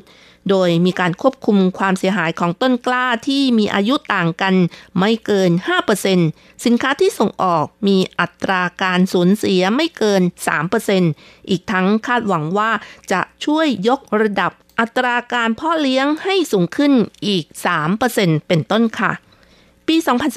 [0.50, 4.56] โดยมีการควบคุมความเสียหายของต้นกล้าที่มีอายุต่างกัน
[5.00, 5.52] ไม่เกิน
[6.08, 10.22] 5%สินค้าที่ส่งออกมีอัตราการสูญเสียไม่เกิน
[10.86, 12.72] 3%อีกทั้งคาดหวังว่า
[13.12, 16.94] จะช่วยยกระดับอัตราการเพาะเลี้ยงให้สูงขึ้น
[17.28, 17.46] อีก
[17.96, 19.12] 3%เป็นต้นค่ะ
[19.88, 19.96] ปี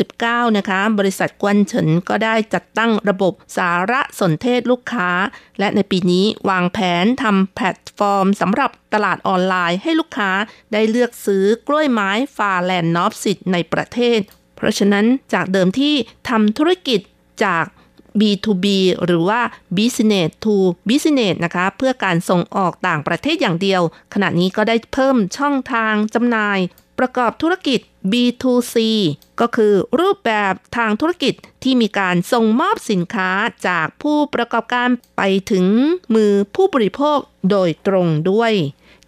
[0.08, 5.10] 2019 นะคะ บริษัทกวนเฉินก็ได้จัดตั้งระบบสารสนเทศลูกค้า
[5.58, 10.30] และในปีนี้วางแผนทำแพลตฟอร์มสำหรับตลาดออนไลน์ให้ลูกค้า
[10.72, 14.20] ได้เลือกซื้อกล้วยไม้ฟาแลนด์นอฟสิตในประเทศ
[14.56, 15.94] เพราะฉะนั้นจากเดิมที่
[16.28, 17.00] ทำธุรกิจ
[17.44, 17.64] จาก
[18.20, 18.66] B2B
[19.04, 19.40] หรือว่า
[19.76, 20.54] Business to
[20.88, 23.82] Business นะคะ เพื่อการส่งออกต่างประเทศอย่างเดียว
[24.14, 26.58] ขณะนี้ก็ได้เพิ่มช่องทางจำหน่าย
[26.98, 27.80] ประกอบธุรกิจ
[28.12, 28.76] B2C
[29.40, 33.30] ก็คือรูปแบบทางธุรกิจที่มีการส่งมอบสินค้า
[33.66, 35.66] จากผู้ประกอบการไปถึง
[36.14, 37.18] มือผู้บริโภค
[37.50, 38.52] โดยตรงด้วย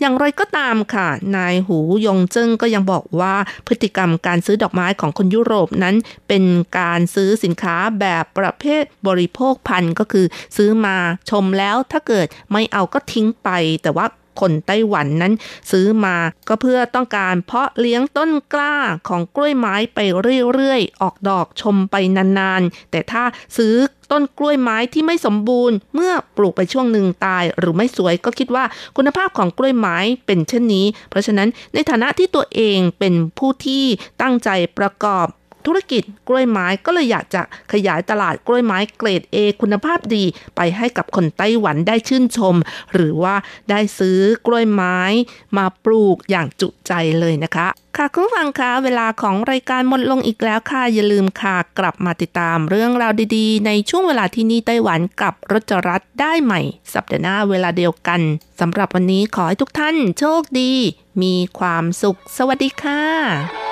[0.01, 3.35] อย่างไรก็ตามค่ะ นายหูยงเจิ้งก็ยังบอกว่า
[3.67, 5.97] พฤติกรรมการซื้อดอกไม้ของคนยุโรปนั้น
[6.29, 6.45] เป็น
[6.79, 10.27] การซื้อสินค้าแบบประเภทบริโภคพันก็คือ
[10.57, 10.97] ซื้อมา
[11.31, 13.49] ชมแล้วถ้าเกิดไม่เอาก็ทิ้งไป
[13.83, 14.07] แต่ว่า
[14.41, 15.33] คนไต้หวันนั้น
[15.71, 16.17] ซื้อมา
[16.49, 18.77] ก็เพื่อต้องการเพาะเลี้ยงต้นกล้า
[19.09, 19.99] ของกล้วยไม้ไป
[20.55, 23.23] เรื่อยๆ ออกดอกชมไปนานๆ แต่ถ้า
[23.57, 23.75] ซื้อ
[24.11, 28.65] ต้นกล้วยไม้ที่ไม่สมบูรณ์ เมื่อปลูกไปช่วงหนึ่งตายหรือไม่สวยก็คิดว่า
[28.97, 33.85] คุณภาพของกล้วยไม้เป็นเช่นนี้ เพราะฉะนั้นในฐานะที่ตัวเองเป็นผู้ที่
[34.23, 35.27] ตั้งใจประกอบ
[35.67, 37.43] ธุรกิจกล้วยไม้ก็เลยอยากจะ
[37.73, 40.25] ขยายตลาดกล้วยไม้เกรด A คุณภาพดี
[40.57, 42.55] ไปให้กับคนไต้หวันได้ชื่นชม
[42.93, 43.35] หรือว่า
[43.71, 44.99] ได้ซื้อกล้วยไม้
[45.57, 56.61] มาปลูกอย่างจุใจเลยนะคะค่ะคุณฟังคะเวลาของรายการหมดลงอีกแล้วค่ะอย่าลืมค่ะ กลับมาติดตามเรื่องราวดีๆ ในช่วงเวลาที่นี่ไต้หวันกับรจรัสได้ใหม่
[56.93, 58.21] สัปดาห์หน้าเวลาเดียวกัน
[58.61, 60.73] สำหรับวันนี้ขอให้ทุกท่านโชคดี
[61.23, 63.72] มีความสุข สวัสดีค่ะ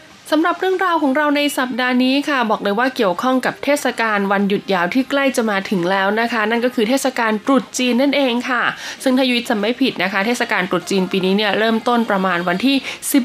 [0.33, 8.63] สำหรับเรื่องราวของเราในสัปดาห์นี้ค่ะ บอกเลยว่าเกี่ยวข้องกับเทศกาลวันหยุดยาวที่ใกล้จะมาถึงแล้วนะคะ นั่นก็คือเทศกาลตรุษจีนนั่นเองค่ะ
[9.03, 12.75] ซึ่งถ้ายุ้ยจำไม่ผิดนะคะ เทศกาลตรุษจีนปีนี้เนี่ยเริ่มต้นประมาณวันที่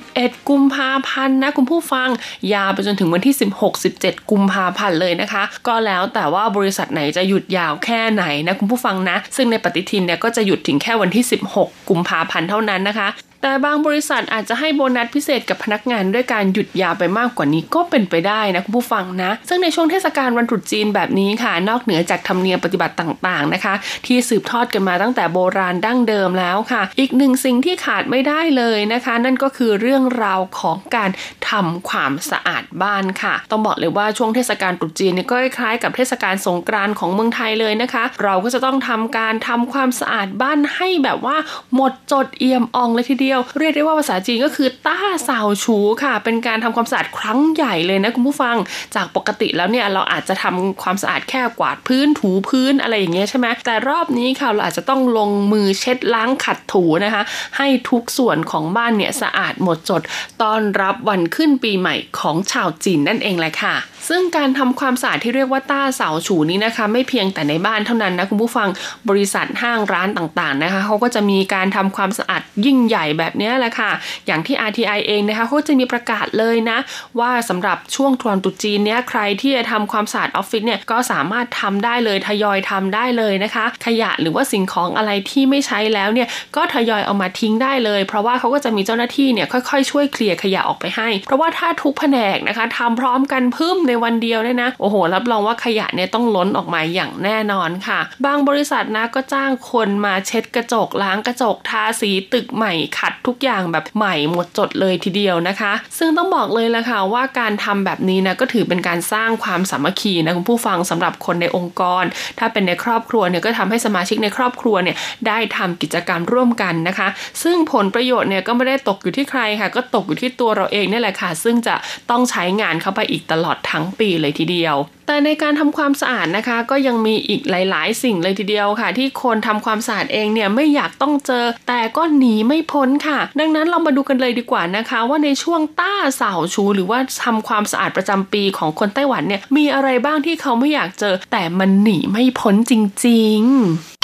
[0.00, 2.08] 11 กุมภาพันธ์นะคุณผู้ฟัง
[2.54, 3.34] ยาวไปจนถึงวันที่
[3.82, 11.24] 16-17 กุมภาพันธ์เลยนะคะ ก็แล้วแต่ว่าบริษัทไหนจะหยุดยาวแค่ไหนนะคุณผู้ฟังนะ ซึ่งในปฏิทินเนี่ยก็จะหยุดถึงแค่วันที่
[11.56, 13.08] 16 กุมภาพันธ์เท่านั้นนะคะ
[13.42, 23.74] แต่บางบริษัทอาจจะให้โบนัสพิเศษกับพนักงานด้วยการหยุดยาวไปมากกว่านี้ก็เป็นไปได้นะคุณผู้ฟังนะ ซึ่งในช่วงเทศกาลวันตรุษจีนแบบนี้ค่ะ นอกเหนือจากธรรมเนียมปฏิบัติต่างๆนะคะ
[24.06, 31.10] ที่สืบทอดกันมาตั้งแต่โบราณดั้งเดิมแล้วค่ะ อีกหนึ่งสิ่งที่ขาดไม่ได้เลยนะคะ นั่นก็คือเรื่องราวของการ
[31.50, 41.36] ทำความสะอาดบ้านค่ะ ต้องบอกเลยว่าช่วงเทศกาลตรุษจีนนี่ก็คล้ายกับเทศกาลสงกรานต์ของเมืองไทยเลยนะคะ เราก็จะต้องทำการทำความสะอาดบ้านให้แบบว่า
[41.74, 43.25] หมดจดเอี่ยมอ่องเลยทีเดียว
[43.58, 44.98] เรียกได้ว่าภาษาจีนก็คือต้า
[45.28, 48.56] สาวชูค่ะ เป็นการทำความสะอาดครั้งใหญ่เลยนะคุณผู้ฟัง
[48.94, 57.22] จากปกติแล้วเนี่ยเราอาจจะทำความสะอาดแค่กวาดพื้นถูพื้นอะไรอย่างเงี้ยใช่ไหมแต่รอบนี้ค่ะเราอาจจะต้องลงมือเช็ดล้างขัดถูนะคะ
[57.56, 60.02] ให้ทุกส่วนของบ้านเนี่ยสะอาดหมดจด
[60.42, 63.76] ต้อนรับวันขึ้นปีใหม่ของชาวจีนนั่นเองแหละค่ะ
[64.08, 68.68] ซึ่งการทำความสะอาดที่เรียกว่าต้าเสาฉูนี้นะคะ ไม่เพียงแต่ในบ้านเท่านั้นนะคุณผู้ฟัง
[69.08, 73.90] บริษัทห้างร้านต่างๆนะคะเขาก็จะมีการทำความสะอาดยิ่งใหญ่แบบนี้แหละค่ะ
[74.26, 76.78] อย่างที่ RTI เองนะคะเขาจะมีประกาศเลยนะ
[77.20, 112.04] ว่าสำหรับช่วงทวนตุจีนเนี้ยใครที่จะทำความสะอาดออฟฟิศเนี่ยก็สามารถทำได้เลยทยอยทำได้เลยนะคะ ขยะหรือว่าสิ่งของอะไรที่ไม่ใช้แล้วเนี่ยก็ทยอยเอามาทิ้งได้เลย เพราะว่าเขาก็จะมีเจ้าหน้าที่เนี่ยค่อยๆ ช่วยเคลียร์ขยะออกไปให้ เพราะว่าถ้าทุกแผนกนะคะทำพร้อมกันพึ่มในวันเดียวเนี่ยนะ โอ้โห รับรองว่าขยะเนี่ยต้องล้นออกมาอย่างแน่นอนค่ะ บางบริษัทนะก็จ้างคนมาเช็ดกระจกล้างกระจกทาสีตึกใหม่ขัดทุกอย่างแบบใหม่หมดจดเลยทีเดียวนะคะ ซึ่งต้องบอกเลยละค่ะว่าการทำแบบนี้นะก็ถือเป็นการสร้างความสามัคคีนะคุณผู้ฟังสำหรับคนในองค์กร
[112.38, 117.08] ถ้าเป็นในครอบครัวเนี่ยก็ทำให้สมาชิกในครอบครัวเนี่ยได้ทำกิจกรรมร่วมกันนะคะ
[117.42, 121.74] ซึ่งผลประโยชน์เนี่ยก็ไม่ได้ตกอยู่ที่ใครค่ะ ก็ตกอยู่ที่ตัวเราเองนี่แหละค่ะ ซึ่งจะ
[122.10, 124.76] ต้องใช้งานเข้าไปอีกตลอดทั้งปีเลยทีเดียว
[125.06, 142.72] แต่ในการทำความสะอาดนะคะ ก็ยังมีอีกหลาย ๆ สิ่งเลยทีเดียวค่ะ ที่คนทำความสะอาดเองเนี่ยไม่อยากต้องเจอ แต่ก็หนีไม่พ้นค่ะ ดังนั้นเรามาดูกันเลยดีกว่านะคะ ว่าในช่วงต้า掃除 หรือว่าทำความสะอาดประจำปีของคนไต้หวันเนี่ยมีอะไรบ้างที่เขาไม่อยากเจอ แต่มันหนีไม่พ้นจ
[143.06, 143.96] ริง ๆ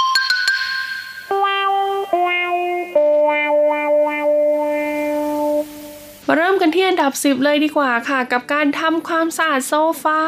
[6.28, 10.20] มาเริ่มกันที่อันดับ 10 เลยดีกว่าค่ะ กับการทำความสะอาดโซฟา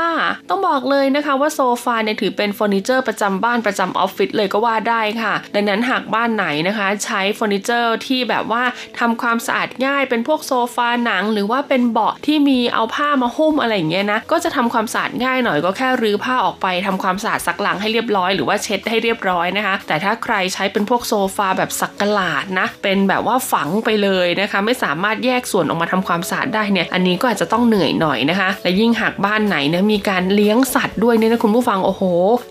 [0.51, 8.63] ต้องบอกเลยนะคะว่าโซฟาเนี่ยถือเป็นเฟอร์นิเจอร์ประจำบ้านประจำออฟฟิศเลยก็ว่าได้ค่ะ ดังนั้นหากบ้านไหนนะคะ ใช้เฟอร์นิเจอร์ที่แบบว่า
[8.99, 32.03] ทำความสะอาดง่ายเป็นพวกโซฟาหนัง หรือว่าเป็นเบาะที่มีเอาผ้ามาหุ้มอะไรอย่างเงี้ยนะก็จะทำความสะอาดง่ายหน่อยก็แค่รื้อผ้าออกไปทำความสะอาดซักหลังให้เรียบร้อยหรือว่าเช็ดให้เรียบร้อยนะคะ แต่ถ้าใครใช้เป็นพวกโซฟาแบบสักกลาดนะเป็นแบบว่าฝังไปเลยนะคะ ไม่สามารถแยกส่วนออกมามาทำความสะอาดได้เนี่ยอันนี้ก็อาจจะต้องเหนื่อยหน่อยนะคะ และยิ่งหากบ้านไหนเนี่ยมีการเลี้ยงสัตว์ด้วยเนี่ยนะคุณผู้ฟังโอ้โห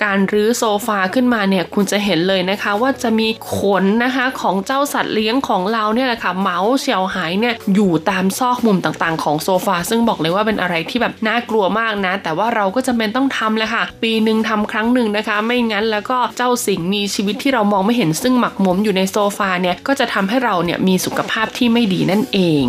[0.03, 22.65] การรื้อโซฟาขึ้นมาเนี่ยคุณจะเห็นเลยนะคะ ว่าจะมีขนนะคะของเจ้าสัตว์เลี้ยงของเราเนี่ยแหละค่ะเมาส์เฉียวหายเนี่ยอยู่ตามซอกมุมต่างๆ ของโซฟาซึ่งบอกเลยว่าเป็นอะไรที่แบบน่ากลัวมากนะ แต่ว่าเราก็จะเป็นต้องทำเลยค่ะ ปีหนึ่งทำครั้งหนึ่งนะคะ ไม่งั้นแล้วก็เจ้าสิ่งมีชีวิตที่เรามองไม่เห็นซึ่งหมักหมมอยู่ในโซฟาเนี่ยก็จะทำให้เราเนี่ยมีสุขภาพที่ไม่ดีนั่นเอง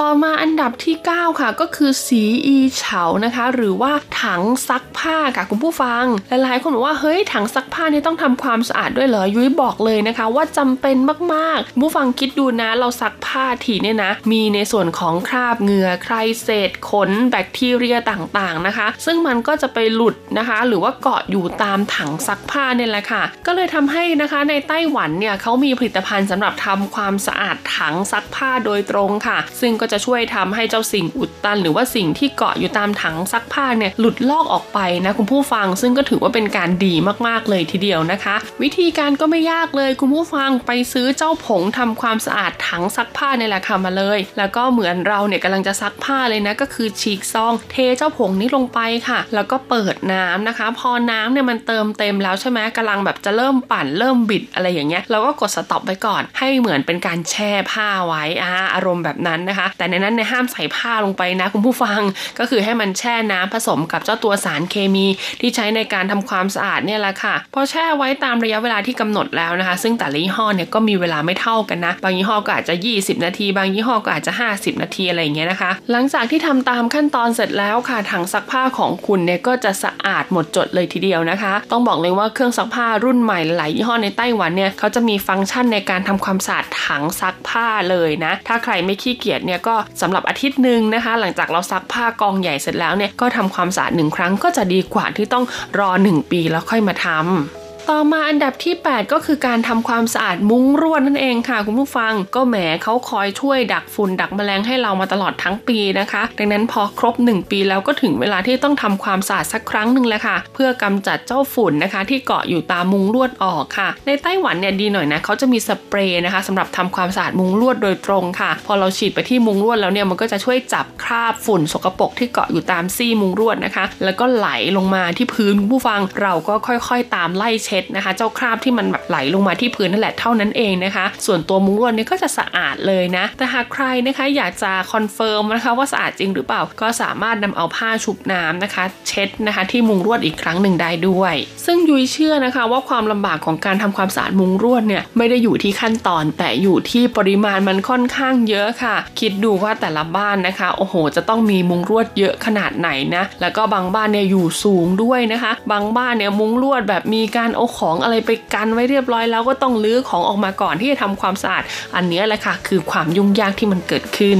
[0.00, 3.92] ต่อมาอันดับที่ 9 ค่ะ ก็คือสีอีเฉานะคะ หรือว่า
[4.22, 10.96] ถังซักผ้าค่ะคุณผู้ฟัง หลายๆคนบอกว่าเฮ้ยถังซักผ้านี่ต้องทำความสะอาดด้วยเหรอยุ้ยบอกเลยนะคะ ว่าจำเป็น
[11.34, 36.94] มากๆผู้ฟังคิดดูนะเราซักผ้าทีเนี่ยนะ มีในส่วนของคราบเหงื่อใครเศษขนแบคทีเรียต่างๆนะคะ ซึ่งมันก็จะไปหลุดนะคะ หรือว่าเกาะอยู่ตามถังซักผ้าเนี่ยแหละค่ะ ก็เลยทำให้นะคะในไต้หวันเนี่ยเขามีผลิตภัณฑ์สำหรับทำความสะอาดถังซักผ้าโดยตรงค่ะ ซึ่งก็จะช่วยทำให้เจ้าสิ่งอุดตัน หรือว่าสิ่งที่เกาะอยู่ตามถังซักผ้าเนี่ยหลุดลอกออกไปนะคุณผู้ฟัง ซึ่งก็ถือว่าเป็นการดี
[37.26, 62.00] มากๆเลยทีเดียวนะคะ วิธีการก็ไม่ยากเลยคุณผู้ฟังไปซื้อเจ้าผงทำความสะอาดถังซักผ้านี่แหละค่ะมาเลย แล้วก็เหมือนเราเนี่ยกำลังจะซักผ้าเลยนะก็คือฉีกซอง เทเจ้าผงนี้ลงไปค่ะ แล้วก็เปิดน้ำนะคะ พอน้ำเนี่ยมันเติมเต็มแล้วใช่ไหมกำลังแบบจะเริ่มปั่นเริ่มบิดอะไรอย่างเงี้ยเราก็กดสต็อปไว้ก่อน ให้เหมือนเป็นการแช่ผ้าไว้อาอารมณ์แบบนั้นนะคะแต่ในนั้นเนี่ยห้ามใส่ผ้าลงไปนะคุณผู้ฟัง
[62.38, 65.06] ก็คือให้มันแช่น้ำผสมกับเจ้าตัวสารเคมี
[65.40, 95.44] ที่ใช้ในการทำความสะอาดเนี่ยแหละค่ะพอแช่ไว้ตามระยะเวลาที่กำหนดแล้วนะคะ ซึ่งแต่ละยี่ห้อเนี่ยก็มีเวลาไม่เท่ากันนะ บางยี่ห้อก็อาจจะ 20 นาที บางยี่ห้อก็อาจจะ 50 นาทีอะไรอย่างเงี้ยนะคะ หลังจากที่ทำตามขั้นตอนเสร็จแล้วค่ะถังซักผ้าของคุณเนี่ยก็จะสะอาดหมดจดเลยทีเดียวนะคะ ต้องบอกเลยว่าเครื่องซักผ้ารุ่นใหม่หลายยี่ห้อในไต้หวันเนี่ยเขาจะมีฟังก์ชันในการทำความสะอาดถังซักผ้าเลยนะ ถ้าใครไม่ขี้เกียจเนี่ยก็สำหรับอาทิตย์หนึ่งนะคะ หลังจากเราซักผ้ากองใหญ่เสร็จแล้วเนี่ยก็ทำความสะอาดหนึ่งครั้งก็จะดีกว่าที่ต้อง
[95.78, 128.12] รอ 1 ปีแล้วค่อยมาทำ ต่อมาอันดับที่ 8 ก็คือการทำความสะอาดมุ้งรวดนั่นเองค่ะ คุณผู้ฟังก็แหมเขาคอยช่วยดักฝุ่นดักแมลงให้เรามาตลอดทั้งปีนะคะ ดังนั้นพอครบ 1 ปีแล้วก็ถึงเวลาที่ต้องทำความสะอาดสักครั้งหนึ่งแล้วค่ะ เพื่อกำจัดเจ้าฝุ่นนะคะ ที่เกาะอยู่ตามมุ้งลวดออกค่ะ ในไต้หวันเนี่ยดีหน่อยนะเขาจะมีสเปรย์นะคะสำหรับทำความสะอาดมุ้งลวดโดยตรงค่ะ พอเราฉีดไปที่มุ้งลวดแล้วเนี่ยมันก็จะช่วยจับคราบฝุ่นสกปรกที่เกาะอยู่ตามซี่มุ้งลวดนะคะ แล้วก็ไหลลงมาที่พื้นผู้ฟังเราก็ค่อยๆ ตามไล่เช็ดนะคะ
[128.16, 141.34] เจ้าคราบที่มันแบบไหลลงมาที่พื้นนั่นแหละเท่านั้นเองนะคะ ส่วนตัวมุ้งลวดนี่ก็จะสะอาดเลยนะ แต่หากใครนะคะอยากจะ confirm นะคะว่าสะอาดจริงหรือเปล่า ก็สามารถนำเอาผ้าชุบน้ำนะคะ เช็ดนะคะที่มุ้งลวดอีกครั้งหนึ่งได้ด้วย
[141.66, 161.62] ซึ่งยุ้ยเชื่อนะคะว่าความลำบากของการทำความสะอาดมุ้งลวดเนี่ยไม่ได้อยู่ที่ขั้นตอน แต่อยู่ที่ปริมาณมันค่อนข้างเยอะค่ะ คิดดูว่าแต่ละบ้านนะคะ โอ้โห จะต้องมีมุ้งลวดเยอะขนาดไหนนะ แล้วก็บางบ้านเนี่ยอยู่สูงด้วยนะคะ บางบ้านเนี่ยมุ้งลวดแบบมีการเอาของอะไรไปกันไว้เรียบร้อยแล้วก็ต้องลื้อของออกมาก่อนที่จะทำความสะอาด
[161.96, 164.38] อันนี้แหละค่ะคือความยุ่งยากที่มันเกิดขึ้น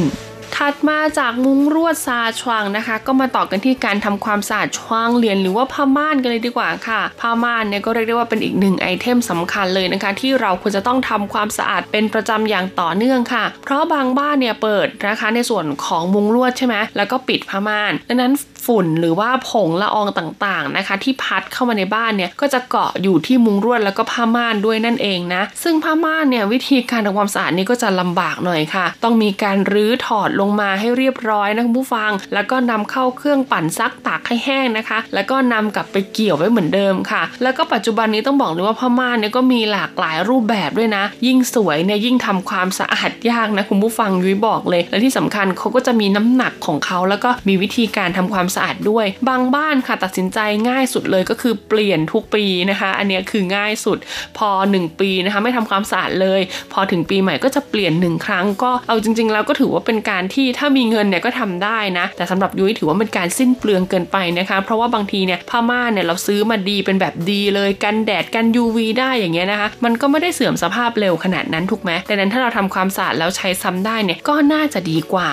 [0.55, 18.33] ถัดมาจากมุ้งรวดซาชวางนะคะ ก็มาต่อกันที่การทำความสะอาดชวางเหรียญหรือว่าผ้าม่านกันเลยดีกว่าค่ะ ผ้าม่านเนี่ยก็เรียกได้ว่าเป็นอีกหนึ่งไอเทมสำคัญเลยนะคะ ที่เราควรจะต้องทำความสะอาดเป็นประจำอย่างต่อเนื่องค่ะ เพราะบางบ้านเนี่ยเปิดนะคะในส่วนของมุ้งลวดใช่ไหมแล้วก็ปิดผ้าม่านดังนั้น
[18.67, 53.99] ฝุ่นหรือว่าผงละอองต่างๆนะคะ ที่พัดเข้ามาในบ้านเนี่ยก็จะเกาะอยู่ที่มุ้งรวดแล้วก็ผ้าม่านด้วยนั่นเองนะซึ่งผ้าม่านเนี่ยวิธีการทำความสะอาดนี่ก็จะลำบากหน่อยค่ะ ต้องมีการรื้อถอดลงมาให้เรียบร้อยนะคุณผู้ฟัง แล้วก็นำเข้าเครื่องปั่นซักตากให้แห้งนะคะ แล้วก็นำกลับไปเกี่ยวไว้เหมือนเดิมค่ะ แล้วก็ปัจจุบันนี้ต้องบอกเลยว่าผ้าม่านเนี่ยก็มีหลากหลายรูปแบบด้วยนะ ยิ่งสวยเนี่ยยิ่งทำความสะอาดยากนะคุณผู้ฟังยุ้ยบอกเลย และที่สำคัญเขาก็จะมีน้ำหนักของเขาแล้วก็มีวิธีการทำความสะอาดด้วย บางบ้านค่ะตัดสินใจง่ายสุดเลยก็คือเปลี่ยนทุกปีนะคะ อันนี้คือง่ายสุด
[54.39, 56.41] พอ 1 ปีนะคะไม่ทำความสะอาดเลย
[56.73, 75.31] พอถึงปีใหม่ก็จะเปลี่ยนหนึ่งครั้งก็เอาจริง ๆ แล้วก็ถือว่าเป็นการที่ถ้ามีเงินเนี่ยก็ทำได้นะ แต่สำหรับยุ้ยถือว่าเป็นการสิ้นเปลืองเกินไปนะคะ เพราะว่าบางทีเนี่ยผ้าม่านเนี่ยเราซื้อมาดีเป็นแบบดีเลยกันแดดกัน UV ได้อย่างเงี้ยนะคะ มันก็ไม่ได้เสื่อมสภาพเร็วขนาดนั้นถูกไหมดังนั้นถ้าเราทำความสะอาดแล้วใช้ซ้ำได้เนี่ยก็น่าจะดีกว่า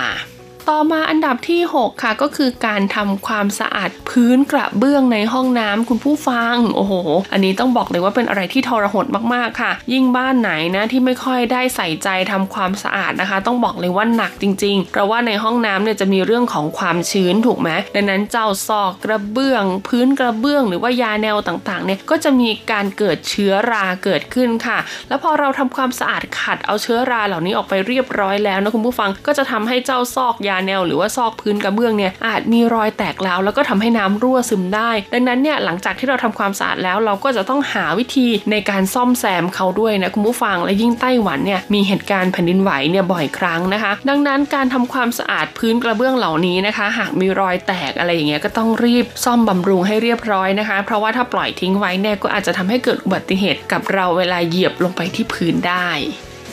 [0.70, 6.94] ต่อมาอันดับที่ 6 ค่ะก็คือการทำความสะอาดพื้นกระเบื้องในห้องน้ำคุณผู้ฟัง โอ้โห
[7.32, 55.90] อันนี้ต้องบอกเลยว่าเป็นอะไรที่ทรหดมากๆค่ะ ยิ่งบ้านไหนนะที่ไม่ค่อยได้ใส่ใจทำความสะอาดนะคะ ต้องบอกเลยว่าหนักจริงๆ เพราะว่าในห้องน้ำเนี่ยจะมีเรื่องของความชื้นถูกไหมดังนั้นเจ้าซอกกระเบื้อง พื้นกระเบื้อง หรือว่ายาแนวต่างๆเนี่ยก็จะมีการเกิดเชื้อราเกิดขึ้นค่ะ แล้วพอเราทำความสะอาดขัดเอาเชื้อราเหล่านี้ออกไปเรียบร้อยแล้วนะคุณผู้ฟังก็จะทำให้เจ้าซอกยาแนว หรือว่าซอกพื้นกระเบื้องเนี่ยอาจมีรอยแตกแล้วแล้วก็ทำให้น้ำรั่วซึมได้ ดังนั้นเนี่ยหลังจากที่เราทำความสะอาดแล้วเราก็จะต้องหาวิธีในการซ่อมแซมเขาด้วยนะคุณผู้ฟังและยิ่งไต้หวันเนี่ยมีเหตุการณ์แผ่นดินไหวเนี่ยบ่อยครั้งนะคะ ดังนั้นการทำความสะอาดพื้นกระเบื้องเหล่านี้นะคะ หากมีรอยแตกอะไรอย่างเงี้ยก็ต้องรีบซ่อมบำรุงให้เรียบร้อยนะคะ เพราะว่าถ้าปล่อยทิ้งไว้เนี่ยก็อาจจะทำให้เกิดอุบัติเหตุกับเราเวลาเหยียบลงไปที่พื้นได้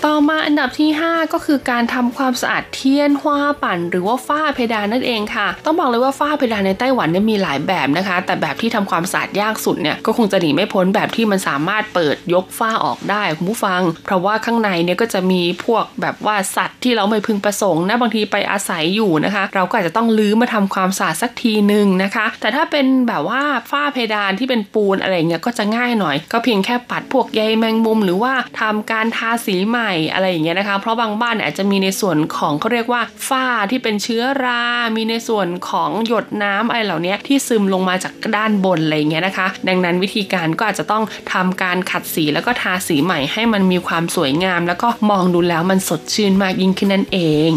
[0.06, 34.62] ต่อมาอันดับที่ 5 ก็คือการทำความสะอาดเทียน hoa ปั่น หรือว่าฝ้าเพดานนั่นเองค่ะ ต้องบอกเลยว่าฝ้าเพดานในไต้หวันเนี่ยมีหลายแบบนะคะ แต่แบบที่ทำความสะอาดยากสุดเนี่ยก็คงจะหนีไม่พ้นแบบที่มันสามารถเปิดยกฝ้าออกได้คุณผู้ฟัง เพราะว่าข้างในเนี่ยก็จะมีพวกแบบว่าสัตว์ที่เราไม่พึงประสงค์นะบางทีไปอาศัยอยู่นะคะ เราก็อาจจะต้องลื้อมาทำความสะอาดสักทีหนึ่งนะคะ แต่ถ้าเป็นแบบว่าฝ้าเพดานที่เป็นปูนอะไรเงี้ยก็จะง่ายหน่อย ก็เพียงแค่ปัดพวกใยแมงมุม หรือว่าทำการทาสีใหม่อะไรอย่างเงี้ยนะคะ เพราะบางบ้านอาจจะมีในส่วนของเขาเรียกว่าฝ้าที่เป็นเชื้อรา
[34.96, 47.18] มีในส่วนของหยดน้ำอะไรเหล่านี้ที่ซึมลงมาจากด้านบนอะไรเงี้ยนะคะ ดังนั้นวิธีการก็อาจจะต้องทำการขัดสีแล้วก็ทาสีใหม่ให้มันมีความสวยงาม แล้วก็มองดูแล้วมันสดชื่นมากยิ่งขึ้นนั่นเอ
[47.50, 47.52] ง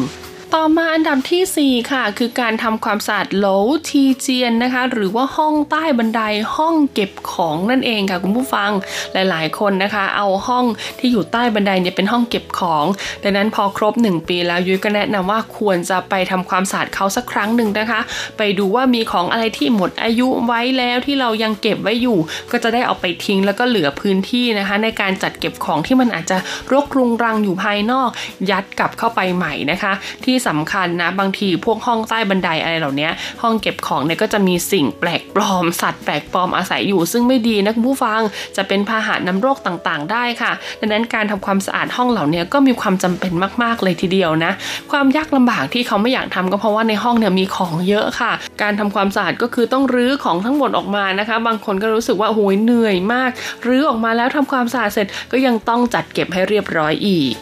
[0.57, 3.47] ต่อมาอันดับที่ 4 ค่ะ คือการทำความสะอาดโหล
[3.89, 6.21] ทีเจียนนะคะ หรือว่าห้องใต้บันได
[6.55, 8.71] ห้องเก็บของนั่นเองค่ะคุณผู้ฟัง
[9.13, 10.65] หลายๆ คนนะคะ เอาห้อง
[10.99, 12.85] ที่อยู่ใต้บันไดเนี่ยเป็นห้องเก็บของ
[13.23, 17.99] ดังนั้นพอครบ 1 ปีแล้วยุ้ยก็แนะนำว่าควรจะไปทำความสะอาดเขาสักครั้งหนึ่งนะคะ
[18.37, 22.17] ไปดูว่ามีของอะไรที่หมดอายุไว้แล้วที่เรายังเก็บไว้อยู่
[22.51, 26.37] ก็จะได้เอาไปทิ้งแล้วก็เหลือพื้นที่นะคะ ในการจัดเก็บของที่มันอาจจะ
[26.71, 28.09] รกรุงรังอยู่ภายนอก
[28.49, 29.93] ยัดกลับเข้าไปใหม่นะคะ
[30.25, 33.09] ที่สำคัญนะ บางทีพวกห้องใต้บันไดอะไรเหล่านี้
[33.41, 38.21] ห้องเก็บของเนี่ยก็จะมีสิ่งแปลกปลอม สัตว์แปลกปลอมอาศัยอยู่ ซึ่งไม่ดีนะคุณผู้ฟัง
[38.57, 43.31] จะเป็นพาหะนำโรคต่างๆ ได้ค่ะ ดังนั้นการทำความสะอาดห้องเหล่านี้ก็มีความจำเป็น
[43.63, 44.51] มากๆเลยทีเดียวนะ
[44.91, 48.31] ความยากลำบากที่เขาไม่อยากทำก็เพราะว่าในห้องเนี่ยมีของเยอะค่ะ
[48.61, 53.31] การทำความสะอาดก็คือต้องรื้อของทั้งหมดออกมานะคะ บางคนก็รู้สึกว่าโอ้ยเหนื่อยมาก
[53.67, 57.35] รื้อออกมาแล้วทำความสะอาดเสร็จก็ยังต้องจัดเก็บให้เรียบร้อยอีก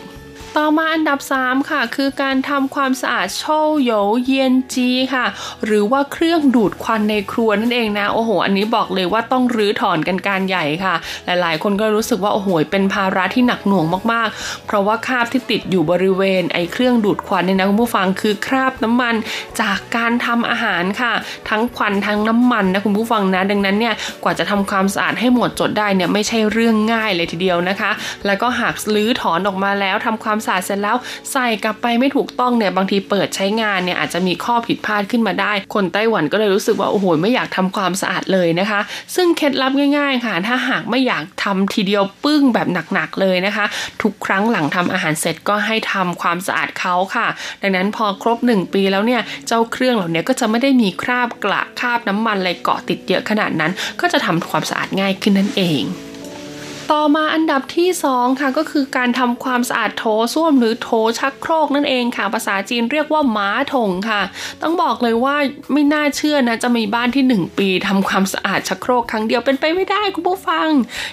[0.58, 3.44] ต่อมาอันดับ 3 ค่ะ คือการทำความสะอาดโช
[3.84, 3.92] โย
[4.24, 5.26] เยียนจีค่ะ
[5.66, 10.96] หรือว่าเครื่องดูดควันในครัวนั่นเองนะ โอ้โห อันนี้บอกเลยว่าต้องรื้อถอนกันการใหญ่ค่ะ
[11.26, 19.16] หลายๆ คนก็รู้สึกว่าโอ้โหเป็นภาระที่หนักหน่วงมากๆ เพราะว่าคราบที่ติดอยู่บริเวณไอ้เครื่องดูดควันเนี่ยนะคุณผู้ฟังคือคราบน้ำมัน
[19.62, 21.14] จากการทำอาหารค่ะ
[21.50, 23.94] ทั้งควันทั้งน้ำมันนะคุณผู้ฟังนะ ดังนั้นเนี่ย
[24.24, 27.92] กว่าจะทำความสะอาดให้หมดจดได้เนี่ยไม่ใช่เรื่องง่ายเลยทีเดียวนะคะ
[28.26, 30.98] แล้วก็หากรื้อถอนออกมาแล้วทำความสะอาดเสร็จแล้ว
[31.32, 38.80] ใส่กลับไปไม่ถูกต้องเนี่ยบางทีเปิดใช้งานเนี่ยอาจจะมีข้อผิดพลาดขึ้นมาได้ คนไต้หวันก็เลยรู้สึกว่าโอ้โหไม่อยากทำความสะอาดเลยนะคะ
[39.16, 43.66] ซึ่งเคล็ดลับง่าย ๆ ค่ะ ถ้าหากไม่อยากทำทีเดียวปึ้งแบบหนักๆเลยนะคะ
[44.02, 47.28] ทุกครั้งหลังทำอาหารเสร็จก็ให้ทำความสะอาดเขาค่ะ
[47.62, 53.72] ดังนั้นพอครบ 1 ปีแล้วเนี่ยเจ้าเครื่องเหล่านี้ก็จะไม่ได้มีคราบกระคราบน้ำมันอะไรเกาะติดเยอะขนาดนั้น
[54.02, 55.84] ก็จะทำความสะอาดง่ายขึ้นนั่นเอง
[56.96, 60.90] ต่อมาอันดับที่ 2 ค่ะก็คือการทำความสะอาดโถส้วมหรือโถ
[61.20, 64.22] ชักโครกนั่นเองค่ะ ภาษาจีนเรียกว่าม้าถงค่ะ
[64.62, 65.36] ต้องบอกเลยว่า
[65.74, 70.70] ไม่น่าเชื่อนะ จะมีบ้านที่ 1 ปีทำความสะอาดชักโครกครั้งเดียวเป็นไปไม่ได้คุณผู้ฟัง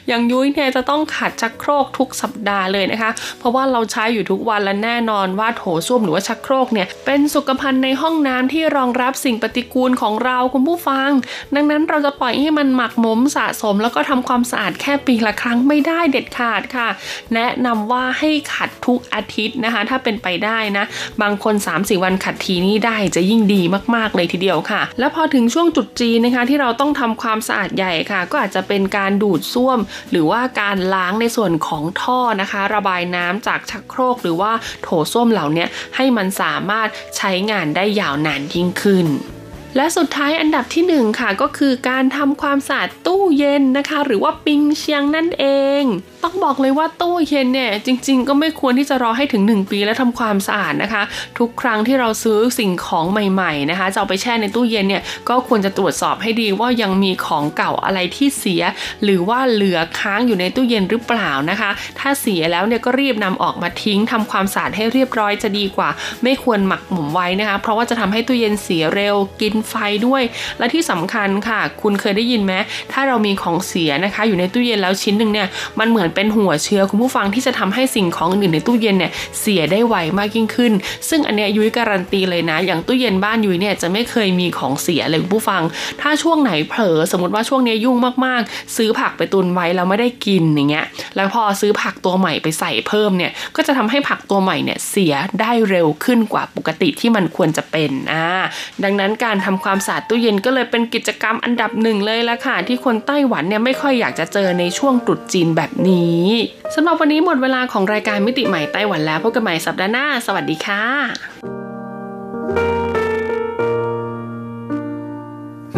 [0.09, 11.11] อย่างยุ้ยเนี่ยจะต้องขัดชักโครกทุกสัปดาห์เลยนะคะ เพราะว่าเราใช้อยู่ทุกวันและแน่นอนว่าโถส้วมหรือว่าชักโครกเนี่ยเป็นสุขภัณฑ์ในห้องน้ำที่รองรับสิ่งปฏิกูลของเราคุณผู้ฟัง
[11.55, 16.89] ดังนั้นเราจะปล่อยให้มันหมักหมมสะสม แล้วก็ทำความสะอาดแค่ปีละครั้งไม่ได้เด็ดขาดค่ะ
[17.35, 20.85] แนะนำว่าให้ขัดทุกอาทิตย์นะคะ ถ้าเป็นไปได้นะ
[21.23, 23.63] บางคน 3-4 วันขัดทีนี่ได้จะยิ่งดี
[23.95, 29.79] มากๆเลยทีเดียวค่ะ แล้วพอถึงช่วงจุดจีนะคะที่เราต้องทำความสะอาดใหญ่ค่ะ ก็อาจจะเป็นการดูดซ่วม
[30.11, 34.53] หรือว่าการล้างในส่วนของท่อนะคะ ระบายน้ำจากชักโครกหรือว่า
[34.83, 35.67] โถส้วมเหล่านี้
[35.97, 39.09] ให้มันสามารถใช้งานได้ยาวนานยิ่งขึ้น
[39.77, 45.45] และสุดท้ายอันดับที่ 1 ค่ะ ก็คือการทำความสะอาดตู้เย็นนะคะ หรือว่าปิงเชียงนั่นเอ
[45.81, 45.83] ง
[46.25, 51.03] ต้องบอกเลยว่าตู้เย็นเนี่ยจริง ๆ ก็ไม่ควรที่จะรอให้ถึง 1 ปีแล้วทำความสะอาดนะคะ
[51.39, 58.63] ทุกครั้งที่เราซื้อสิ่งของใหม่ๆนะคะจะเอาไปแช่ในตู้เย็นเนี่ยก็ควรจะตรวจสอบให้ดีว่ายังมีของเก่าอะไรที่เสีย
[59.05, 65.89] หรือว่าเหลือค้างอยู่ในตู้เย็นหรือเปล่านะคะ ถ้าเสียแล้วเนี่ยก็รีบนำออกมาทิ้งทำความสะอาดให้เรียบร้อยจะดีกว่า
[66.23, 69.75] ไม่ควรหมักหมมไว้นะคะ เพราะว่าจะทำให้ตู้เย็นเสียเร็วกินไฟ
[70.07, 70.23] ด้วย
[70.59, 72.55] และที่สำคัญค่ะ คุณเคยได้ยินไหม
[72.93, 75.49] ถ้าเรามีของเสียนะคะ อยู่ในตู้เย็นแล้วชิ้นหนึ่งเนี่ย
[75.81, 80.73] มันเหมือนเป็นหัวเชื้อคุณผู้ฟังที่จะทำให้สิ่งของอื่นในตู้เย็นเนี่ยเสียได้ไวมากยิ่งขึ้น
[81.09, 85.63] ซึ่งอันเนี้ยยุ้ยการันตีเลยนะ อย่างตู้เย็นบ้านยุ้ยเนี่ยจะไม่เคยมีของเสียเลยคุณผู้ฟัง
[86.01, 87.97] ถ้าช่วงไหนเผลอสมมติว่าช่วงนี้ยุ่ง
[88.27, 90.87] มากๆ ซื้อผักไปตุนไว้แล้วไม่ได้กินอย่างเงี้ย
[91.17, 98.27] แล้วพอซื้อผักตัวใหม่ไปใส่เพิ่มเนี่ยก็จะทำให้ผักตัวใหม่เนี่ยเสียได้เร็วขึ้นกว่าปกติที่มันควรจะเป็นอ่า
[98.85, 105.98] ดังนั้นการทำความสะอาดตู้เย็นก็เลยเป็นกิจกรรมอันดับหนึ่งเลยละค่ะที่คนไต้หวันเนี่ยไม่ค่อยอยากจะเจอในช่วงตรุษจีนแบบนี้
[106.75, 110.85] สำหรับวันนี้หมดเวลาของรายการมิติใหม่ไต้หวันแล้วพบกันใหม่สัปดาห์หน้า สวัสดีค่ะ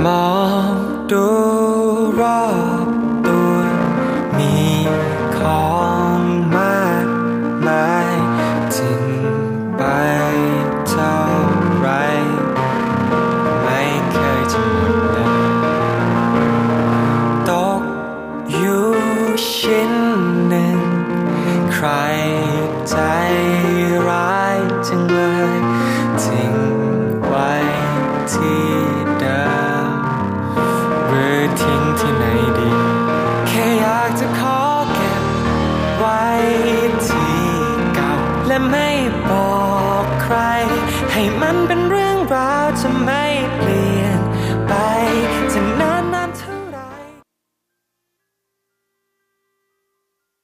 [0.04, 0.30] มอ
[0.72, 0.74] ง
[1.10, 1.26] ดู
[2.20, 2.44] รอ
[2.84, 2.88] บ
[3.26, 3.54] ตัว
[4.38, 4.52] มี
[5.38, 5.79] ของ